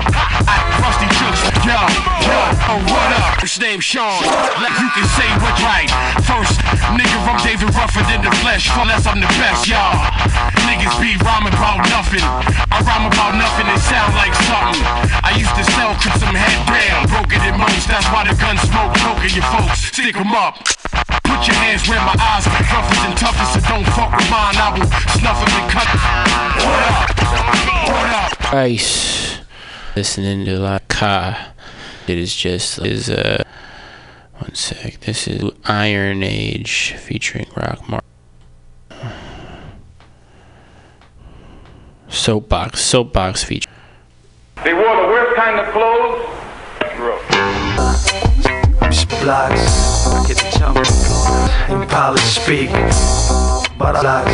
I 0.47 0.55
Rusty 0.79 1.09
Jukes, 1.19 1.43
yo, 1.67 1.79
yo, 2.23 2.39
oh 2.71 2.81
what 2.87 3.11
up? 3.19 3.43
His 3.43 3.59
name 3.59 3.81
Sean. 3.81 4.23
Like 4.63 4.77
you 4.79 4.89
can 4.95 5.07
say 5.19 5.27
what's 5.43 5.63
right. 5.67 5.91
First, 6.23 6.63
nigga, 6.95 7.19
I'm 7.27 7.39
David 7.43 7.75
Ruffin 7.75 8.07
in 8.15 8.23
the 8.23 8.31
flesh. 8.45 8.71
Unless 8.79 9.07
I'm 9.11 9.19
the 9.19 9.31
best, 9.43 9.67
y'all. 9.67 9.99
Niggas 10.69 10.95
be 11.03 11.19
rhyming 11.25 11.55
about 11.55 11.83
nothing. 11.91 12.23
I 12.71 12.79
rhyme 12.87 13.07
about 13.11 13.35
nothing, 13.35 13.67
it 13.67 13.81
sound 13.83 14.15
like 14.15 14.35
something. 14.47 14.85
I 15.25 15.35
used 15.35 15.55
to 15.57 15.65
sell 15.75 15.97
some 16.21 16.37
head 16.45 16.63
down, 16.69 17.09
broke 17.09 17.33
it 17.33 17.43
in 17.49 17.57
most. 17.59 17.89
That's 17.89 18.07
why 18.13 18.23
the 18.29 18.35
gun 18.37 18.57
smoke, 18.59 18.93
choking 19.01 19.35
your 19.35 19.47
folks. 19.49 19.89
Stick 19.91 20.17
'em 20.17 20.33
up. 20.33 20.61
Put 21.25 21.41
your 21.49 21.57
hands 21.57 21.89
where 21.89 22.01
my 22.01 22.15
eyes 22.21 22.47
are 22.47 22.63
roughest 22.73 23.03
and 23.05 23.17
toughest, 23.17 23.53
so 23.55 23.61
don't 23.69 23.87
fuck 23.97 24.11
with 24.17 24.31
mine. 24.31 24.57
I 24.57 24.69
will 24.77 24.87
snuff 25.17 25.41
'em 25.43 25.53
and 25.61 25.69
cut. 25.71 25.89
What 26.65 26.81
up? 26.91 27.09
What 27.89 28.11
up? 28.11 28.39
Price. 28.39 29.39
Listening 29.97 30.45
to 30.45 30.59
La 30.59 30.79
Ka. 30.89 31.53
It 32.07 32.19
is 32.19 32.35
just 32.35 32.79
is 32.85 33.09
uh 33.09 33.43
one 34.39 34.55
sec. 34.55 35.01
This 35.01 35.27
is 35.27 35.51
Iron 35.65 36.23
Age 36.23 36.95
featuring 36.99 37.47
Rock 37.57 37.89
Mark. 37.89 38.05
Soapbox. 42.09 42.81
Soapbox 42.81 43.45
feature. 43.45 43.71
They 44.63 44.75
wore 44.75 44.97
the 44.97 45.09
worst 45.09 45.37
kind 45.37 45.59
of 45.61 45.73
clothes. 45.73 46.24
Blocks, 49.25 50.29
get 50.29 50.37
the 50.37 50.59
jump. 50.59 50.77
Impala 51.71 52.19
speak, 52.19 52.71
but 53.79 53.97
I 53.97 54.25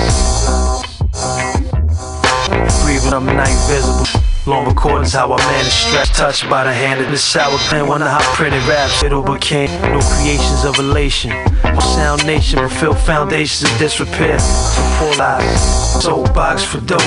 Breathing, 2.82 3.14
I'm 3.14 3.26
night 3.26 3.56
visible. 3.68 4.06
Long 4.46 4.66
recordings, 4.66 5.12
how 5.12 5.32
I 5.32 5.36
manage 5.36 5.72
stress. 5.72 6.16
Touched 6.16 6.50
by 6.50 6.64
the 6.64 6.72
hand 6.72 7.00
of 7.00 7.10
the 7.10 7.18
sour 7.18 7.56
man. 7.70 7.86
Wonder 7.86 8.08
how 8.08 8.20
printed 8.34 8.62
raps 8.64 9.04
it 9.04 9.12
all 9.12 9.22
became. 9.22 9.70
No 9.92 10.00
creations 10.00 10.64
of 10.64 10.76
elation. 10.78 11.30
No 11.62 11.78
sound 11.78 12.26
nation, 12.26 12.68
feel 12.68 12.94
foundations 12.94 13.70
of 13.70 13.78
disrepair. 13.78 14.38
So 14.40 14.82
full 14.98 15.22
eyes, 15.22 16.32
box 16.34 16.64
for 16.64 16.80
dope. 16.80 17.00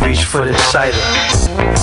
Reach 0.00 0.24
for 0.24 0.44
the 0.44 0.56
cider. 0.70 0.96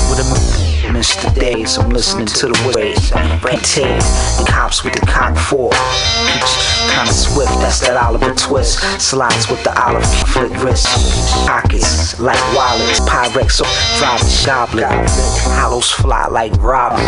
With 0.10 0.20
a 0.20 0.69
Mr. 0.90 1.34
Days, 1.36 1.78
I'm 1.78 1.90
listening 1.90 2.26
to 2.26 2.48
the 2.48 2.74
waves. 2.76 3.12
Painted, 3.46 4.02
the 4.38 4.46
cops 4.50 4.84
with 4.84 4.94
the 4.94 5.06
cock 5.06 5.38
four. 5.38 5.70
Kinda 5.70 7.14
swift, 7.14 7.54
that's 7.62 7.80
that 7.82 7.96
Oliver 7.96 8.34
twist. 8.34 8.80
Slides 9.00 9.50
with 9.50 9.64
the 9.64 9.72
olive 9.80 10.04
flick 10.30 10.52
wrist. 10.64 10.88
Pockets 11.46 12.20
like 12.20 12.40
wallets. 12.56 13.00
Pyrex, 13.02 13.62
drop 14.00 14.20
goblet. 14.46 14.90
Hollows 15.54 15.92
fly 15.92 16.28
like 16.28 16.54
robin. 16.62 17.06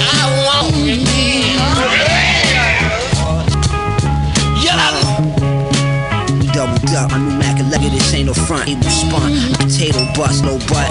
I 0.00 0.24
want 0.46 0.74
Doubled 6.54 6.94
up. 6.94 7.47
11, 7.68 7.92
this 7.92 8.14
ain't 8.14 8.26
no 8.26 8.34
front. 8.34 8.68
Able 8.68 8.82
spun, 8.84 9.32
potato 9.60 10.00
bust, 10.16 10.42
no 10.42 10.58
butt. 10.68 10.90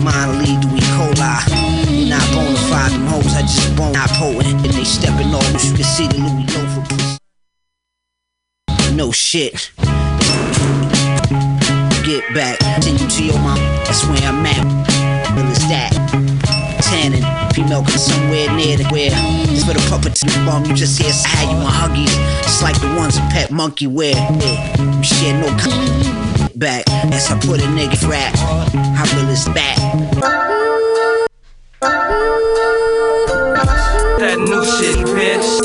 Mine 0.00 0.38
lead 0.38 0.62
to 0.62 0.68
E. 0.74 0.80
coli. 0.94 2.08
Not 2.08 2.26
bona 2.32 2.58
fide, 2.68 2.92
them 2.92 3.06
hoes 3.06 3.34
I 3.34 3.42
just 3.42 3.76
bone. 3.76 3.92
Not 3.92 4.10
potent, 4.10 4.66
if 4.66 4.72
they 4.74 4.84
stepping 4.84 5.34
off, 5.34 5.64
you 5.64 5.74
can 5.74 5.84
see 5.84 6.08
the 6.08 6.18
Louis 6.18 6.46
Loafer. 6.54 6.82
No 8.94 9.12
shit. 9.12 9.70
Get 12.04 12.24
back, 12.34 12.58
continue 12.58 13.08
to 13.08 13.24
your 13.24 13.38
mom. 13.38 13.58
That's 13.84 14.04
where 14.06 14.18
I'm 14.22 14.44
at. 14.46 14.64
Real 15.36 15.46
as 15.46 15.58
that. 15.68 16.37
Tanning, 16.88 17.22
female 17.52 17.82
come 17.82 17.98
somewhere 17.98 18.50
near 18.56 18.76
the 18.78 18.84
where. 18.90 19.10
It's 19.52 19.64
for 19.64 19.74
the 19.74 19.86
puppet 19.90 20.18
bomb. 20.46 20.64
You 20.64 20.74
just 20.74 21.00
hear 21.00 21.10
I 21.10 21.28
had 21.28 21.50
you 21.50 21.58
on 21.58 21.70
huggies. 21.70 22.14
It's 22.44 22.62
like 22.62 22.80
the 22.80 22.88
ones 22.96 23.16
a 23.18 23.20
pet 23.28 23.50
monkey 23.50 23.86
wear. 23.86 24.14
You 24.14 25.02
share 25.02 25.38
no 25.38 25.48
con- 25.58 26.48
back. 26.56 26.84
As 27.12 27.30
I 27.30 27.38
put 27.40 27.60
a 27.60 27.66
nigga 27.66 28.08
rap. 28.08 28.34
How 28.96 29.04
real 29.16 29.28
is 29.28 29.44
that? 29.46 29.76
That 34.18 34.38
new 34.38 34.64
shit, 34.64 34.96
bitch. 35.14 35.60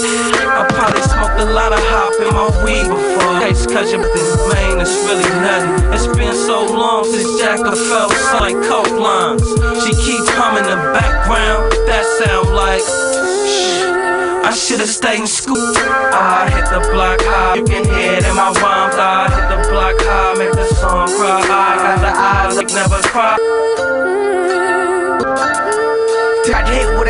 I 0.45 0.67
probably 0.69 1.01
a 1.43 1.51
lot 1.51 1.73
of 1.73 1.79
hop 1.91 2.15
in 2.23 2.31
my 2.31 2.47
weed 2.63 2.87
before. 2.87 3.39
Case 3.43 3.67
cause 3.67 3.91
you 3.91 3.99
man, 3.99 4.79
it's 4.79 4.95
really 5.03 5.27
nothing. 5.43 5.91
It's 5.91 6.07
been 6.07 6.33
so 6.33 6.63
long 6.63 7.03
since 7.03 7.27
Jacka 7.39 7.75
felt 7.75 8.15
like 8.39 8.55
coke 8.63 8.95
lines. 8.95 9.43
She 9.83 9.91
keep 9.91 10.23
humming 10.39 10.63
the 10.63 10.79
background. 10.95 11.71
That 11.87 12.05
sound 12.19 12.55
like. 12.55 12.79
Shh. 12.79 13.83
I 14.47 14.51
should've 14.55 14.87
stayed 14.87 15.21
in 15.21 15.27
school. 15.27 15.73
I 16.15 16.49
hit 16.55 16.65
the 16.71 16.79
block 16.91 17.19
high. 17.21 17.55
You 17.55 17.63
can 17.63 17.83
hear 17.83 18.13
it 18.13 18.25
in 18.25 18.35
my 18.35 18.51
rhymes. 18.63 18.95
I 18.95 19.27
hit 19.35 19.45
the 19.51 19.69
block 19.69 19.95
high, 19.99 20.35
make 20.39 20.53
the 20.53 20.67
song 20.75 21.07
cry. 21.07 21.43
I 21.43 21.75
got 21.83 21.99
the 21.99 22.11
eyes 22.15 22.55
like 22.55 22.71
never 22.71 23.01
cry. 23.09 23.37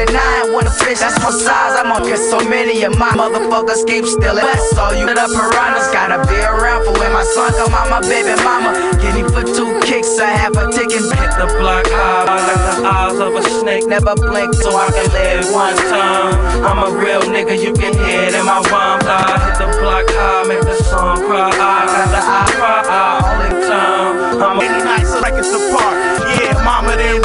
Got 0.04 0.10
hit 0.10 0.10
with 0.10 0.10
a 0.10 0.14
nine, 0.14 0.54
one 0.54 0.68
a 0.68 0.72
fish, 0.72 1.00
that's 1.00 1.20
my 1.24 1.32
size. 1.32 1.80
I'm 1.80 1.92
on 1.92 2.04
so 2.18 2.40
many 2.50 2.84
of 2.84 2.98
my 2.98 3.12
motherfuckers 3.12 3.86
keep 3.88 4.06
stealing. 4.06 4.44
That's 4.44 4.78
all 4.78 4.94
you 4.94 5.06
the 5.06 5.16
piranhas 5.16 5.92
gotta 5.92 6.20
be 6.28 6.36
around 6.36 6.86
for 6.86 6.94
when 7.00 7.12
my 7.14 7.24
son 7.24 7.52
come 7.54 7.74
out, 7.74 7.90
my 7.90 8.02
baby 8.02 8.36
mama. 8.44 8.74
Me 9.14 9.22
for 9.30 9.44
two 9.44 9.80
kicks, 9.82 10.20
I 10.20 10.30
have 10.30 10.58
a 10.58 10.72
ticket. 10.72 11.04
Hit 11.04 11.32
the 11.38 11.48
block 11.60 11.86
high, 11.88 12.26
I 12.26 12.38
got 12.44 12.60
the 12.66 12.88
eyes 12.88 13.20
of 13.20 13.36
a 13.36 13.44
snake. 13.60 13.88
Never 13.88 14.16
blink 14.16 14.54
so 14.54 14.76
I 14.76 14.90
can 14.92 15.08
live 15.14 15.54
one 15.54 15.78
time. 15.78 16.66
I'm 16.66 16.80
a 16.84 16.98
real 16.98 17.22
nigga, 17.22 17.56
you 17.62 17.74
can 17.74 17.94
hear 17.94 18.28
it 18.28 18.34
in 18.34 18.46
my 18.46 18.60
rhymes. 18.74 19.06
I 19.06 19.40
hit 19.46 19.56
the 19.62 19.70
block 19.80 20.06
high, 20.10 20.44
make 20.48 20.62
the 20.62 20.76
song 20.84 21.18
cry. 21.24 21.48
I 21.48 21.86
got 21.86 22.10
the 22.10 22.22
eye 22.22 22.52
cry 22.58 22.80
all 22.90 23.38
the 23.40 23.68
time. 23.68 24.42
I'm 24.42 24.60
a 24.60 24.84
nights 24.84 25.14
like 25.22 25.36
it's 25.36 25.54
a 25.54 25.62
park. 25.72 25.96
Yeah, 26.42 26.58
mama 26.64 26.98
didn't 26.98 27.22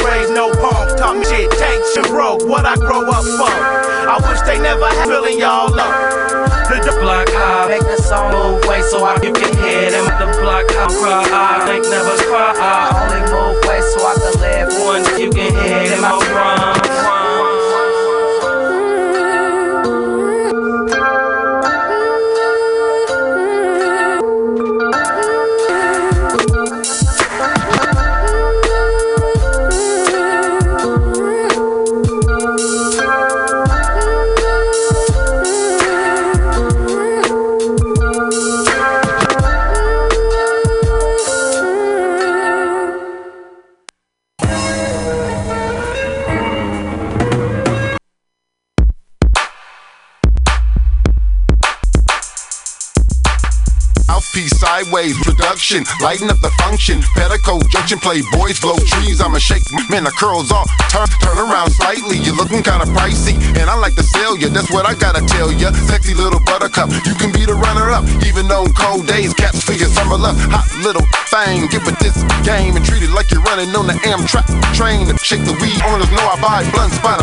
raise 1.13 1.17
no 1.17 1.17
punks. 1.17 1.17
Taught 1.17 1.17
me 1.17 1.25
shit, 1.25 1.51
take 1.51 1.83
shit 1.93 2.07
broke. 2.07 2.47
What 2.47 2.65
I 2.65 2.75
grow 2.75 3.05
up 3.07 3.25
for. 3.25 3.49
I 4.09 4.17
wish 4.29 4.41
they 4.41 4.59
never 4.59 4.85
had 4.85 5.07
feeling 5.07 5.39
y'all 5.39 5.73
up. 5.79 6.59
The, 6.69 6.75
the 6.85 6.99
block 7.01 7.27
high, 7.29 7.69
make 7.69 7.81
the 7.81 7.97
song 7.97 8.31
move 8.31 8.65
way 8.67 8.81
so 8.81 9.03
I 9.03 9.15
you 9.23 9.33
can 9.33 9.53
hear 9.57 9.91
them. 9.91 10.05
The 10.19 10.37
block 10.41 10.65
high 10.69 10.89
cry, 11.01 11.25
I 11.29 11.65
think 11.65 11.85
never 11.89 12.15
cry. 12.29 12.53
I 12.57 12.93
only 12.93 13.21
move 13.31 13.57
way 13.65 13.81
so 13.81 14.05
I 14.05 14.13
lighten 56.01 56.29
up 56.29 56.39
the 56.39 56.49
function. 56.57 57.01
Petticoat 57.13 57.69
junction, 57.69 57.99
play 57.99 58.21
boys, 58.33 58.59
blow 58.59 58.75
trees. 58.89 59.21
I'ma 59.21 59.37
shake, 59.37 59.61
man, 59.89 60.03
the 60.03 60.11
curls 60.17 60.51
off. 60.51 60.65
Turn, 60.89 61.05
turn 61.21 61.37
around 61.37 61.69
slightly, 61.71 62.17
you're 62.17 62.35
looking 62.35 62.63
kinda 62.63 62.85
pricey. 62.89 63.37
And 63.59 63.69
I 63.69 63.75
like 63.75 63.93
to 63.95 64.03
sell 64.03 64.35
you, 64.35 64.49
that's 64.49 64.71
what 64.71 64.89
I 64.89 64.95
gotta 64.95 65.21
tell 65.27 65.51
you. 65.51 65.69
Sexy 65.85 66.15
little 66.15 66.39
buttercup, 66.39 66.89
you 67.05 67.13
can 67.13 67.31
be 67.31 67.45
the 67.45 67.53
runner 67.53 67.91
up. 67.91 68.03
Even 68.25 68.49
on 68.51 68.73
cold 68.73 69.05
days, 69.05 69.33
for 69.61 69.73
your 69.73 69.89
summer 69.89 70.17
love. 70.17 70.37
Hot 70.49 70.65
little 70.81 71.05
thing, 71.29 71.67
get 71.67 71.85
with 71.85 71.97
this 71.99 72.17
game 72.43 72.75
and 72.75 72.83
treat 72.85 73.03
it 73.03 73.11
like 73.11 73.31
you're 73.31 73.41
running 73.41 73.69
on 73.75 73.87
the 73.87 73.93
Amtrak 74.05 74.45
train. 74.73 75.05
Shake 75.17 75.45
the 75.45 75.53
weed, 75.61 75.77
owners 75.85 76.09
know 76.11 76.25
I 76.25 76.37
buy 76.41 76.69
blunts 76.71 76.97
by 76.99 77.17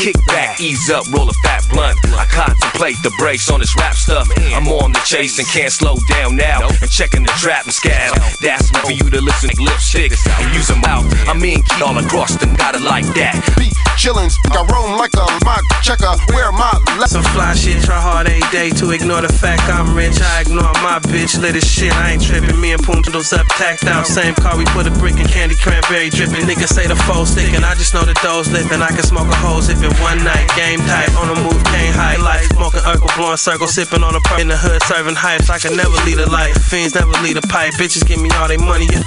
Kick 0.00 0.16
back, 0.26 0.60
ease 0.60 0.88
up, 0.88 1.04
roll 1.12 1.28
a 1.28 1.32
fat 1.44 1.60
blunt. 1.68 1.98
I 2.16 2.24
contemplate 2.24 2.96
the 3.02 3.12
brakes 3.18 3.50
on 3.50 3.60
this 3.60 3.76
rap 3.76 3.92
stuff. 3.94 4.28
I'm 4.56 4.66
on 4.68 4.92
the 4.92 5.02
chase 5.04 5.38
and 5.38 5.46
can't 5.48 5.70
slow 5.70 5.96
down 6.08 6.36
now. 6.36 6.68
And 6.80 6.90
checking 6.90 7.22
the 7.22 7.32
trap 7.36 7.64
and 7.64 7.74
scab. 7.74 8.16
That's 8.40 8.72
not 8.72 8.86
for 8.86 8.92
you 8.92 9.04
to 9.10 9.20
listen 9.20 9.50
to 9.50 9.62
lipstick 9.62 10.12
and 10.40 10.54
use 10.54 10.68
them 10.68 10.80
out. 10.88 11.04
I 11.28 11.36
mean, 11.36 11.60
key 11.62 11.82
all 11.82 11.98
across 11.98 12.32
the 12.36 12.46
got 12.56 12.76
it 12.76 12.80
like 12.80 13.04
that. 13.20 13.36
Be 13.60 13.68
chillin', 14.00 14.32
I 14.48 14.64
roam 14.72 14.96
like 14.96 15.12
a 15.12 15.26
mock 15.44 15.68
checker. 15.84 16.16
Where 16.32 16.50
my 16.52 16.72
left? 16.96 17.12
Some 17.12 17.26
fly 17.36 17.52
shit, 17.52 17.84
try 17.84 18.00
hard 18.00 18.26
every 18.26 18.40
day 18.48 18.70
to 18.80 18.92
ignore 18.92 19.20
the 19.20 19.28
fact 19.28 19.68
I'm 19.68 19.94
rich. 19.94 20.16
I 20.16 20.48
ignore 20.48 20.72
my 20.80 20.96
bitch, 21.12 21.36
lit 21.36 21.56
as 21.56 21.68
shit. 21.68 21.92
I 21.92 22.12
ain't 22.16 22.24
tripping. 22.24 22.58
Me 22.58 22.72
and 22.72 22.80
Puntos 22.80 23.36
up, 23.36 23.44
tacked 23.56 23.84
out. 23.84 24.06
Same 24.06 24.34
car, 24.34 24.56
we 24.56 24.64
put 24.66 24.86
a 24.86 24.90
brick 24.98 25.18
in 25.18 25.26
candy 25.26 25.54
cranberry 25.54 26.10
dripping. 26.10 26.46
Niggas 26.46 26.72
say 26.72 26.86
the 26.86 26.96
foe 26.96 27.24
sticking. 27.24 27.64
I 27.64 27.74
just 27.74 27.94
know 27.94 28.04
the 28.04 28.14
dough's 28.22 28.50
living. 28.50 28.82
I 28.82 28.88
can 28.88 29.02
smoke 29.02 29.28
a 29.28 29.36
hose 29.36 29.68
if 29.68 29.82
it 29.82 29.92
one 30.00 30.22
night. 30.24 30.48
Game 30.56 30.80
type 30.80 31.14
on 31.16 31.28
the 31.28 31.36
move, 31.40 31.62
can't 31.64 31.94
hide 31.94 32.20
life. 32.20 32.46
Smoking 32.52 32.80
Urkel, 32.80 33.14
blowing 33.16 33.36
circle, 33.36 33.66
sipping 33.66 34.02
on 34.02 34.14
a 34.14 34.20
perk 34.20 34.40
in 34.40 34.48
the 34.48 34.56
hood, 34.56 34.82
serving 34.84 35.14
hypes. 35.14 35.50
I 35.50 35.58
can 35.58 35.76
never 35.76 35.96
lead 36.04 36.18
a 36.18 36.28
life. 36.30 36.56
Fiends 36.64 36.94
never 36.94 37.12
lead 37.22 37.36
a 37.36 37.42
pipe. 37.42 37.74
Bitches 37.74 38.06
give 38.06 38.20
me 38.20 38.30
all 38.34 38.48
they 38.48 38.56
money. 38.56 38.88
Yeah. 38.90 39.02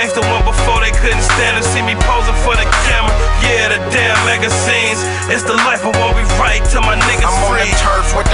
Gangster 0.00 0.24
one 0.32 0.40
before 0.48 0.80
they 0.80 0.88
couldn't 0.96 1.20
stand 1.20 1.60
to 1.60 1.64
see 1.76 1.84
me 1.84 1.92
posing 2.08 2.38
for 2.40 2.56
the 2.56 2.64
camera. 2.88 3.12
Yeah, 3.44 3.68
the 3.68 3.80
damn 3.92 4.16
magazines. 4.24 4.96
It's 5.28 5.44
the 5.44 5.60
life 5.68 5.84
of 5.84 5.92
what 6.00 6.16
we 6.16 6.24
write 6.40 6.64
till 6.72 6.80
my 6.80 6.96
niggas 6.96 7.28
I'm 7.28 7.44
on 7.44 7.60
the 7.60 7.68
free. 7.68 7.76
turf 7.76 8.08
with 8.16 8.29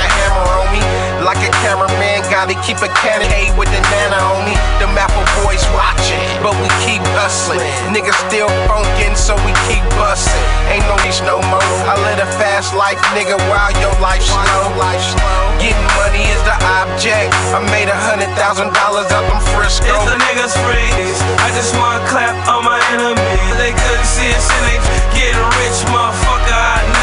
gotta 2.47 2.63
keep 2.63 2.79
a 2.79 2.91
cannon 3.03 3.59
with 3.59 3.67
the 3.75 3.83
nana 3.91 4.23
on 4.31 4.47
me. 4.47 4.55
The 4.79 4.87
Apple 4.95 5.27
boys 5.43 5.67
watching, 5.75 6.23
but 6.47 6.55
we 6.63 6.71
keep 6.87 7.03
hustling. 7.19 7.59
Niggas 7.91 8.15
still 8.31 8.47
funkin', 8.71 9.19
so 9.19 9.35
we 9.43 9.51
keep 9.67 9.83
bustin'. 9.99 10.31
Ain't 10.71 10.87
no 10.87 10.95
reach 11.03 11.19
no 11.27 11.43
more. 11.51 11.75
I 11.91 11.99
live 12.07 12.23
a 12.23 12.29
fast 12.39 12.71
life, 12.71 13.03
nigga, 13.19 13.35
while 13.51 13.75
your 13.83 13.91
life 13.99 14.23
slow. 14.23 14.63
Life 14.79 15.03
slow. 15.03 15.43
Getting 15.59 15.91
money 15.99 16.23
is 16.31 16.43
the 16.47 16.55
object. 16.79 17.35
I 17.51 17.59
made 17.67 17.91
a 17.91 17.99
hundred 17.99 18.31
thousand 18.39 18.71
dollars 18.79 19.11
up 19.11 19.27
in 19.27 19.41
Frisco. 19.51 19.91
It's 19.91 20.07
the 20.07 20.15
niggas 20.15 20.55
freeze. 20.63 21.19
I 21.43 21.51
just 21.51 21.75
wanna 21.75 21.99
clap 22.07 22.47
on 22.47 22.63
my 22.63 22.79
enemies. 22.95 23.55
They 23.59 23.75
couldn't 23.75 24.07
see 24.07 24.31
us 24.31 24.47
and 24.47 24.63
they 24.71 24.79
getting 25.19 25.47
rich, 25.59 25.79
motherfucker. 25.91 26.55
I 26.55 26.79
never. 26.95 26.96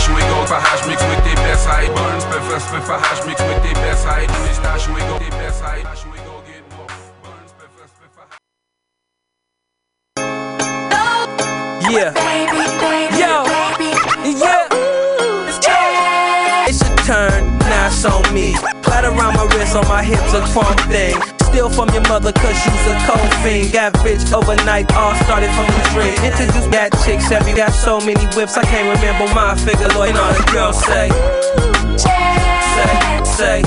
Station 0.00 0.16
we 0.16 0.22
go 0.22 0.46
for 0.46 0.54
hash 0.54 0.86
mix 0.88 1.02
with 1.02 1.22
the 1.28 1.34
best 1.44 1.66
high 1.68 1.86
buns. 1.92 2.24
Prefer 2.24 2.58
split 2.58 2.82
for 2.84 2.96
hash 2.96 3.20
mix 3.26 3.38
with 3.42 3.62
the 3.62 3.74
best 3.84 4.06
high. 4.06 4.24
This 4.48 4.56
station 4.56 4.94
we 4.94 5.00
go 5.00 5.18
the 5.18 5.28
best 5.36 5.60
high. 5.60 5.82
Station 5.92 6.10
we 6.10 6.18
go 6.24 6.40
get 6.48 6.64
more 6.72 6.88
buns. 7.20 7.52
Prefer 7.52 7.84
split 7.84 8.08
for 8.16 8.24
hash. 8.24 8.40
Yeah. 11.92 12.16
Yo. 13.12 13.44
Yeah. 14.24 14.68
It's 16.66 16.80
a 16.80 16.88
turn, 17.04 17.58
now 17.58 17.88
it's 17.88 18.02
on 18.06 18.22
me. 18.32 18.54
Plait 18.80 19.04
around 19.04 19.36
my 19.36 19.44
wrist, 19.52 19.76
on 19.76 19.86
my 19.86 20.02
hips, 20.02 20.32
a 20.32 20.40
chrome 20.40 20.78
thing. 20.88 21.39
Steal 21.50 21.68
from 21.68 21.88
your 21.90 22.06
mother, 22.06 22.30
cause 22.30 22.54
you's 22.64 22.86
a 22.86 22.94
cold 23.10 23.34
fiend. 23.42 23.72
Got 23.72 23.94
bitch 24.06 24.22
overnight, 24.32 24.86
all 24.94 25.14
started 25.26 25.50
from 25.50 25.66
the 25.66 25.82
dream. 25.90 26.14
Introduce 26.22 26.70
that 26.70 26.94
chick, 27.02 27.18
Chevy, 27.26 27.58
got 27.58 27.74
so 27.74 27.98
many 27.98 28.22
whips, 28.38 28.56
I 28.56 28.62
can't 28.62 28.86
remember 28.86 29.26
my 29.34 29.58
figure. 29.58 29.88
Lord, 29.98 30.10
and 30.10 30.18
all 30.18 30.30
the 30.30 30.46
girls 30.54 30.78
say, 30.78 31.10
say, 32.70 32.94
say. 33.26 33.58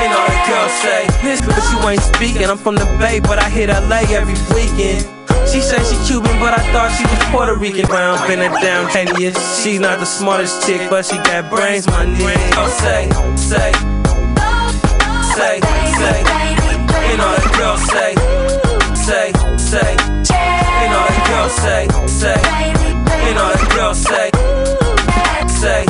And 0.00 0.10
all 0.16 0.32
the 0.32 0.40
girls 0.48 0.72
say, 0.80 1.04
this 1.20 1.44
but 1.44 1.60
you 1.60 1.76
ain't 1.84 2.00
speaking. 2.00 2.48
I'm 2.48 2.56
from 2.56 2.76
the 2.76 2.88
Bay, 2.96 3.20
but 3.20 3.38
I 3.38 3.50
hit 3.50 3.68
LA 3.68 4.08
every 4.08 4.32
weekend. 4.56 5.04
She 5.44 5.60
said 5.60 5.84
she 5.84 6.00
Cuban, 6.08 6.40
but 6.40 6.56
I 6.56 6.64
thought 6.72 6.88
she 6.96 7.04
was 7.04 7.20
Puerto 7.28 7.54
Rican. 7.54 7.84
Brown, 7.84 8.16
been 8.26 8.40
it 8.40 8.56
down 8.64 8.88
10 8.88 9.20
years. 9.20 9.36
She's 9.60 9.78
not 9.78 10.00
the 10.00 10.06
smartest 10.06 10.64
chick, 10.64 10.80
but 10.88 11.04
she 11.04 11.16
got 11.20 11.50
brains, 11.52 11.86
my 11.86 12.06
nigga. 12.06 12.56
Oh, 12.56 12.72
say, 12.80 13.12
say, 13.36 13.72
say, 15.34 15.60
say. 15.98 16.18
And 17.10 17.20
all 17.20 17.36
the 17.36 17.50
girls 17.58 17.82
say, 17.90 18.14
say, 18.94 19.32
say. 19.56 19.96
And 20.82 20.94
all 20.94 21.08
the 21.08 21.22
girls 21.28 21.52
say, 21.52 21.88
say. 22.06 22.40
And 23.26 23.38
all 23.38 23.52
the 23.52 23.68
girls 23.74 23.98
say, 23.98 24.30
say. 25.48 25.86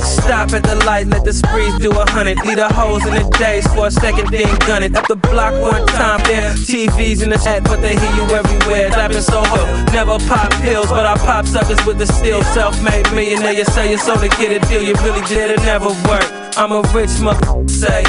Stop 0.00 0.52
at 0.52 0.62
the 0.62 0.76
light, 0.86 1.06
let 1.06 1.24
the 1.24 1.32
sprees 1.32 1.76
do 1.78 1.90
a 1.90 2.10
hundred. 2.10 2.38
Leave 2.46 2.56
the 2.56 2.68
hoes 2.72 3.04
in 3.06 3.12
the 3.12 3.28
days 3.38 3.66
for 3.74 3.88
a 3.88 3.90
second, 3.90 4.30
then 4.30 4.48
gun 4.66 4.82
it. 4.82 4.96
Up 4.96 5.06
the 5.06 5.16
block 5.16 5.52
one 5.60 5.86
time, 5.88 6.20
there 6.24 6.52
TVs 6.54 7.22
in 7.22 7.28
the 7.28 7.36
chat, 7.36 7.62
but 7.64 7.82
they 7.82 7.96
hear 7.96 8.14
you 8.16 8.24
everywhere. 8.34 8.88
Rapping 8.90 9.20
so 9.20 9.44
ho, 9.44 9.84
never 9.92 10.18
pop 10.26 10.50
pills, 10.62 10.88
but 10.88 11.04
I 11.04 11.16
pop 11.18 11.46
suckers 11.46 11.84
with 11.84 11.98
the 11.98 12.06
steel. 12.06 12.42
Self-made 12.54 13.12
millionaire, 13.12 13.52
you 13.52 13.64
sell 13.66 13.86
your 13.86 13.98
soul 13.98 14.16
to 14.16 14.28
get 14.28 14.50
a 14.50 14.66
deal. 14.66 14.82
You 14.82 14.94
really 15.04 15.20
did 15.26 15.50
it, 15.50 15.60
never 15.60 15.88
work. 16.08 16.43
I'm 16.56 16.70
a 16.70 16.82
rich 16.92 17.18
mother, 17.20 17.68
say, 17.68 18.04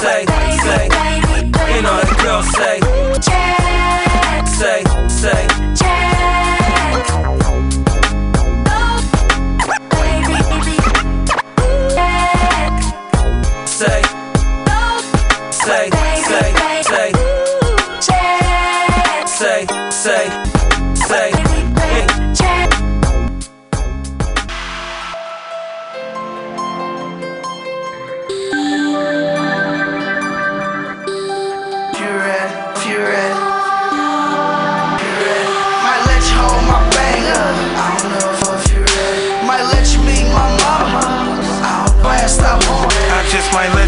say, 0.00 0.24
say. 0.24 0.88
And 1.76 1.86
all 1.86 2.00
the 2.00 2.16
girls 2.22 2.48
say, 2.56 2.80
say, 4.46 4.84
say. 5.08 5.67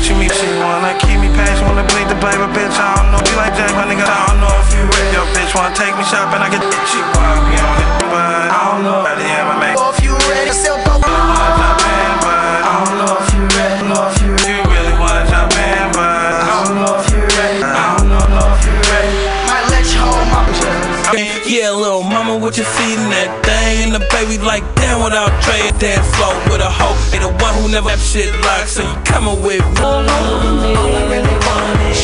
Just 0.00 0.16
might 0.16 0.16
let 0.16 0.16
you 0.16 0.16
meet 0.16 0.32
she 0.32 0.48
wanna 0.60 0.94
keep 0.98 1.18
me 1.20 1.28
patient, 1.36 1.66
wanna 1.68 1.84
bleed 1.88 2.08
the 2.08 2.14
baby 2.16 2.46
bitch. 2.56 2.76
I 2.78 2.96
don't 2.96 3.12
know, 3.12 3.20
be 3.20 3.32
like 3.36 3.54
Jack, 3.56 3.72
my 3.76 3.84
nigga. 3.84 4.04
I 4.04 4.28
don't 4.28 4.40
know 4.40 4.48
if 4.48 4.72
you 4.72 4.82
ready. 4.84 5.16
Your 5.16 5.26
bitch 5.36 5.52
wanna 5.54 5.74
take 5.74 5.94
me 5.96 6.04
shopping, 6.04 6.40
I 6.40 6.48
get 6.48 6.62
she 6.88 7.00
wanna 7.16 7.40
be 7.48 7.56
on 7.60 7.76
it, 7.76 7.90
but 8.08 8.48
I 8.48 8.60
don't 8.72 8.82
know. 8.84 9.06
At 9.06 9.16
the 9.18 9.24
end, 9.24 9.48
I 9.48 9.74
If 9.92 10.04
you 10.04 10.14
ready, 10.28 10.52
still 10.52 10.76
go. 10.84 10.96
wanna 11.00 11.52
jump 11.60 11.82
in, 11.84 12.12
but 12.24 12.60
I 12.64 12.72
don't 12.84 12.96
know 13.00 13.12
if 13.20 13.28
you 13.34 13.42
ready. 13.56 13.88
Know 13.88 14.02
if 14.08 14.16
you 14.22 14.30
really 14.72 14.94
wanna 15.00 15.24
jump 15.28 15.52
in, 15.56 15.92
but 15.92 16.08
I 16.08 16.64
don't 16.64 16.74
know 16.80 16.92
if 17.00 17.06
you 17.12 17.20
ready. 17.36 17.60
I 17.64 17.96
don't 17.96 18.08
know, 18.08 18.24
know 18.36 18.48
if 18.56 18.62
you 18.66 18.76
ready. 18.88 19.12
Might 19.48 19.66
let 19.72 19.84
you 19.92 20.00
hold 20.00 20.26
my 20.32 20.42
Yeah, 21.46 21.70
little 21.70 22.02
mama, 22.04 22.36
what 22.38 22.56
you 22.56 22.64
feeding 22.64 23.10
that 23.10 23.30
thing? 23.44 23.90
And 23.90 23.92
the 23.94 24.02
baby 24.14 24.38
like 24.38 24.64
without 25.02 25.32
Trey 25.42 25.70
dance 25.78 26.06
flow 26.16 26.32
with 26.52 26.60
a 26.60 26.70
hoe. 26.70 26.96
They 27.10 27.18
the 27.18 27.32
one 27.40 27.54
who 27.60 27.68
never 27.68 27.90
have 27.90 28.00
shit 28.00 28.32
locked, 28.44 28.68
so 28.68 28.82
you 28.82 28.94
coming 29.04 29.42
with 29.42 29.64
me. 29.64 29.80
All 29.80 30.04
I 30.04 31.08
really 31.08 31.36
want 31.46 31.80
is 31.88 31.98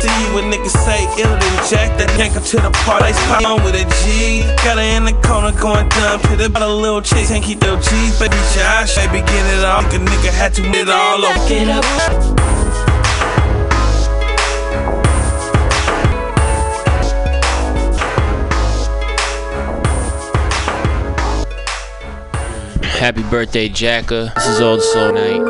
See 0.00 0.24
what 0.32 0.44
niggas 0.44 0.76
say 0.84 1.02
iller 1.20 1.38
than 1.38 1.56
Jack 1.68 1.96
that 1.98 2.12
yank 2.18 2.34
to 2.34 2.56
the 2.60 2.70
party. 2.84 3.12
Pop 3.26 3.44
on 3.44 3.64
with 3.64 3.74
a 3.74 3.84
G. 4.04 4.42
Got 4.62 4.76
her 4.76 4.84
in 4.84 5.04
the 5.04 5.16
corner 5.24 5.52
going 5.56 5.88
dumb 5.88 6.20
to 6.20 6.36
the 6.36 6.48
a 6.52 6.68
little 6.68 7.02
chick. 7.02 7.26
Can't 7.28 7.42
keep 7.42 7.60
those 7.60 7.84
G's, 7.88 8.18
baby 8.18 8.36
Josh. 8.54 8.96
Baby, 8.96 9.24
get 9.24 9.44
it 9.56 9.64
all. 9.64 9.80
A 9.80 9.98
nigga 9.98 10.30
had 10.30 10.54
to 10.54 10.62
get 10.62 10.86
it 10.86 10.90
all 10.90 11.24
over. 11.24 11.48
Get 11.48 11.68
up. 11.68 12.65
Happy 22.96 23.22
birthday, 23.24 23.68
Jacka. 23.68 24.32
This 24.34 24.46
is 24.48 24.60
Old 24.62 24.80
Soul 24.80 25.12
Night. 25.12 25.42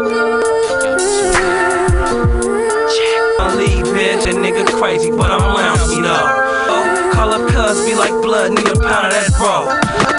I 3.39 3.55
leave, 3.57 3.87
bitch, 3.87 4.27
a 4.27 4.35
nigga 4.35 4.67
crazy, 4.67 5.13
but 5.13 5.31
I'm 5.31 5.55
loungy 5.55 6.03
though. 6.03 6.27
Oh, 6.67 7.11
call 7.15 7.33
up 7.33 7.49
cuz, 7.49 7.87
be 7.87 7.95
like 7.95 8.11
blood, 8.21 8.51
need 8.51 8.67
a 8.67 8.75
pound 8.83 9.07
of 9.07 9.13
that 9.15 9.31
bro. 9.39 9.63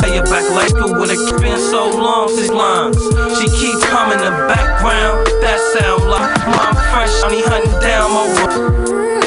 Lay 0.08 0.16
your 0.16 0.24
back 0.24 0.50
like 0.56 0.70
school 0.70 0.98
with 0.98 1.12
a 1.12 1.40
been 1.42 1.60
so 1.60 1.90
long 1.90 2.30
since 2.30 2.50
lines. 2.50 2.96
She 3.38 3.52
keep 3.60 3.76
humming 3.92 4.24
the 4.24 4.32
background, 4.48 5.28
that 5.44 5.60
sound 5.76 6.08
like 6.08 6.32
mom 6.48 6.76
fresh, 6.96 7.12
honey 7.20 7.44
hunting 7.44 7.78
down 7.82 8.08
my 8.10 9.27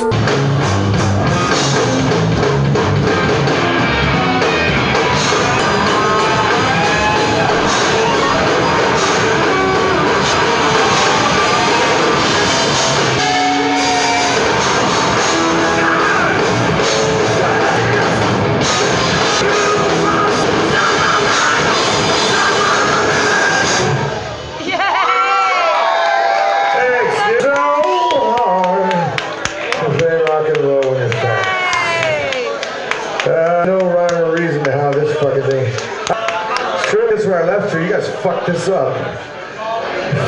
fucked 38.23 38.47
this 38.49 38.69
up. 38.69 38.95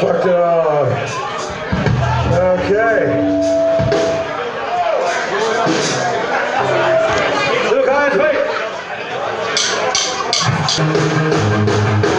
Fucked 0.00 0.26
it 0.26 0.34
all 0.34 0.68
up. 0.68 0.88
Okay. 2.32 3.06
Look, 7.70 7.86
guys, 7.86 8.16
wait. 12.06 12.11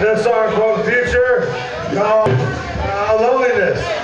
This 0.00 0.24
song 0.24 0.54
called 0.54 0.86
Future. 0.86 1.44
Called 1.94 2.30
uh, 2.30 3.18
Loneliness. 3.20 3.99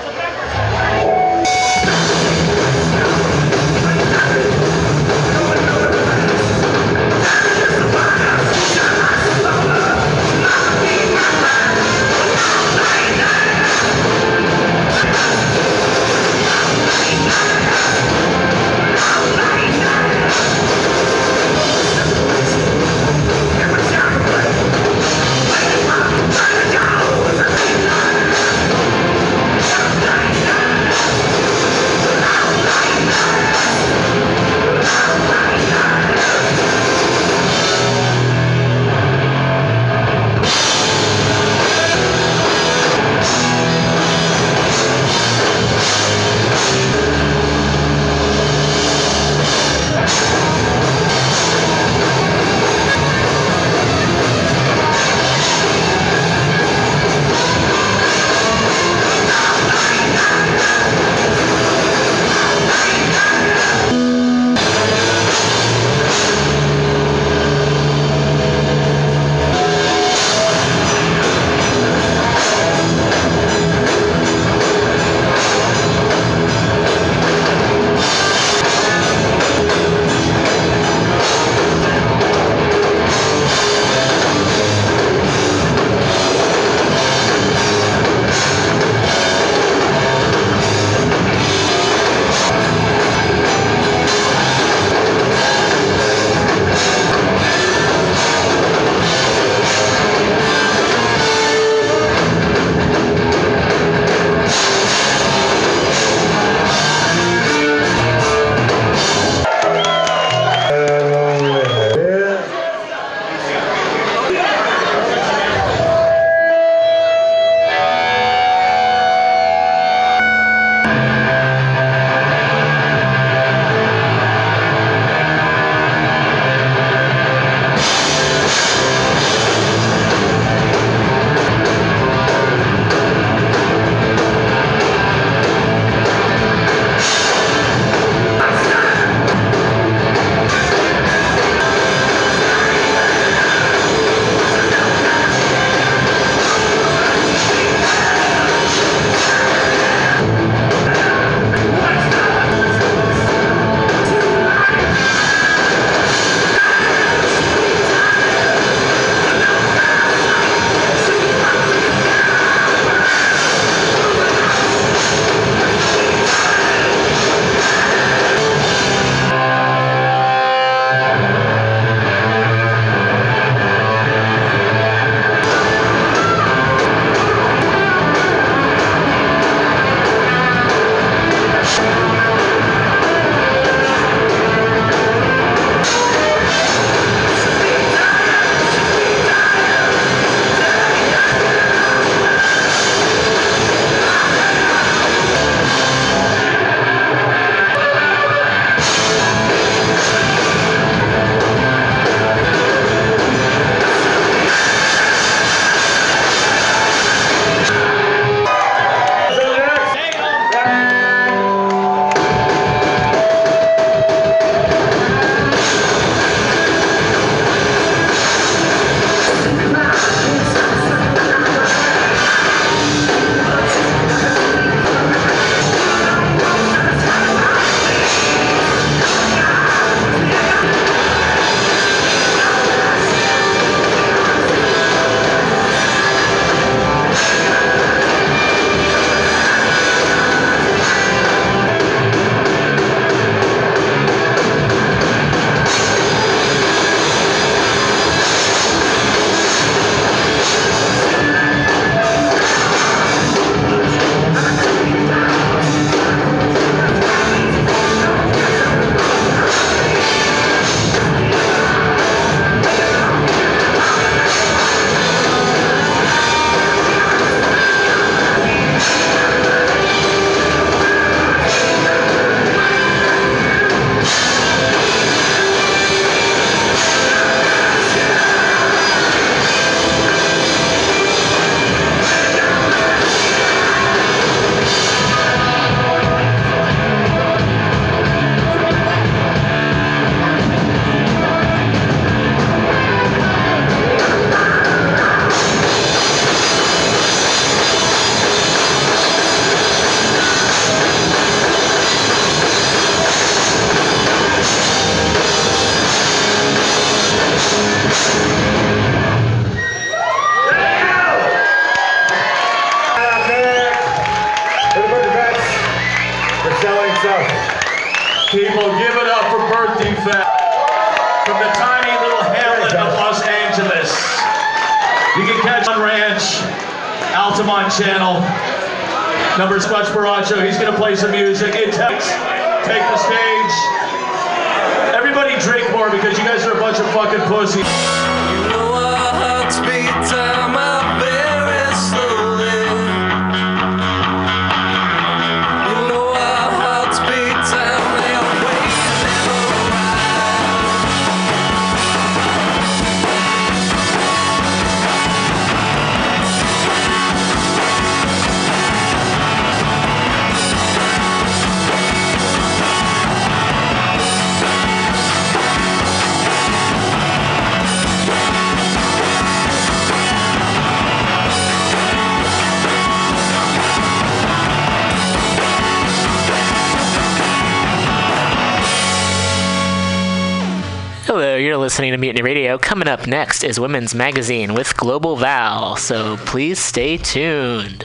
listening 381.67 381.91
to 381.91 381.99
Mutiny 381.99 382.23
Radio. 382.23 382.57
Coming 382.59 382.87
up 382.87 383.09
next 383.09 383.43
is 383.43 383.59
Women's 383.59 383.93
Magazine 383.93 384.55
with 384.55 384.77
Global 384.77 385.17
Val, 385.17 385.75
so 385.75 386.17
please 386.19 386.61
stay 386.61 386.97
tuned. 386.97 387.85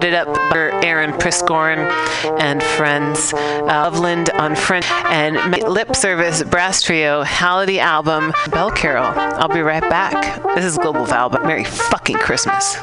Headed 0.00 0.14
up 0.14 0.34
by 0.50 0.70
Aaron 0.82 1.12
Priscorn 1.12 1.78
and 2.40 2.62
friends, 2.62 3.34
uh, 3.34 3.62
Loveland 3.66 4.30
on 4.30 4.56
French, 4.56 4.90
and 4.90 5.36
Lip 5.68 5.94
Service 5.94 6.42
brass 6.42 6.80
trio, 6.80 7.22
Halliday 7.22 7.80
album, 7.80 8.32
Bell 8.50 8.70
Carol. 8.70 9.04
I'll 9.04 9.48
be 9.48 9.60
right 9.60 9.82
back. 9.82 10.42
This 10.54 10.64
is 10.64 10.78
Global 10.78 11.04
Val, 11.04 11.28
but 11.28 11.44
Merry 11.44 11.64
fucking 11.64 12.16
Christmas. 12.16 12.78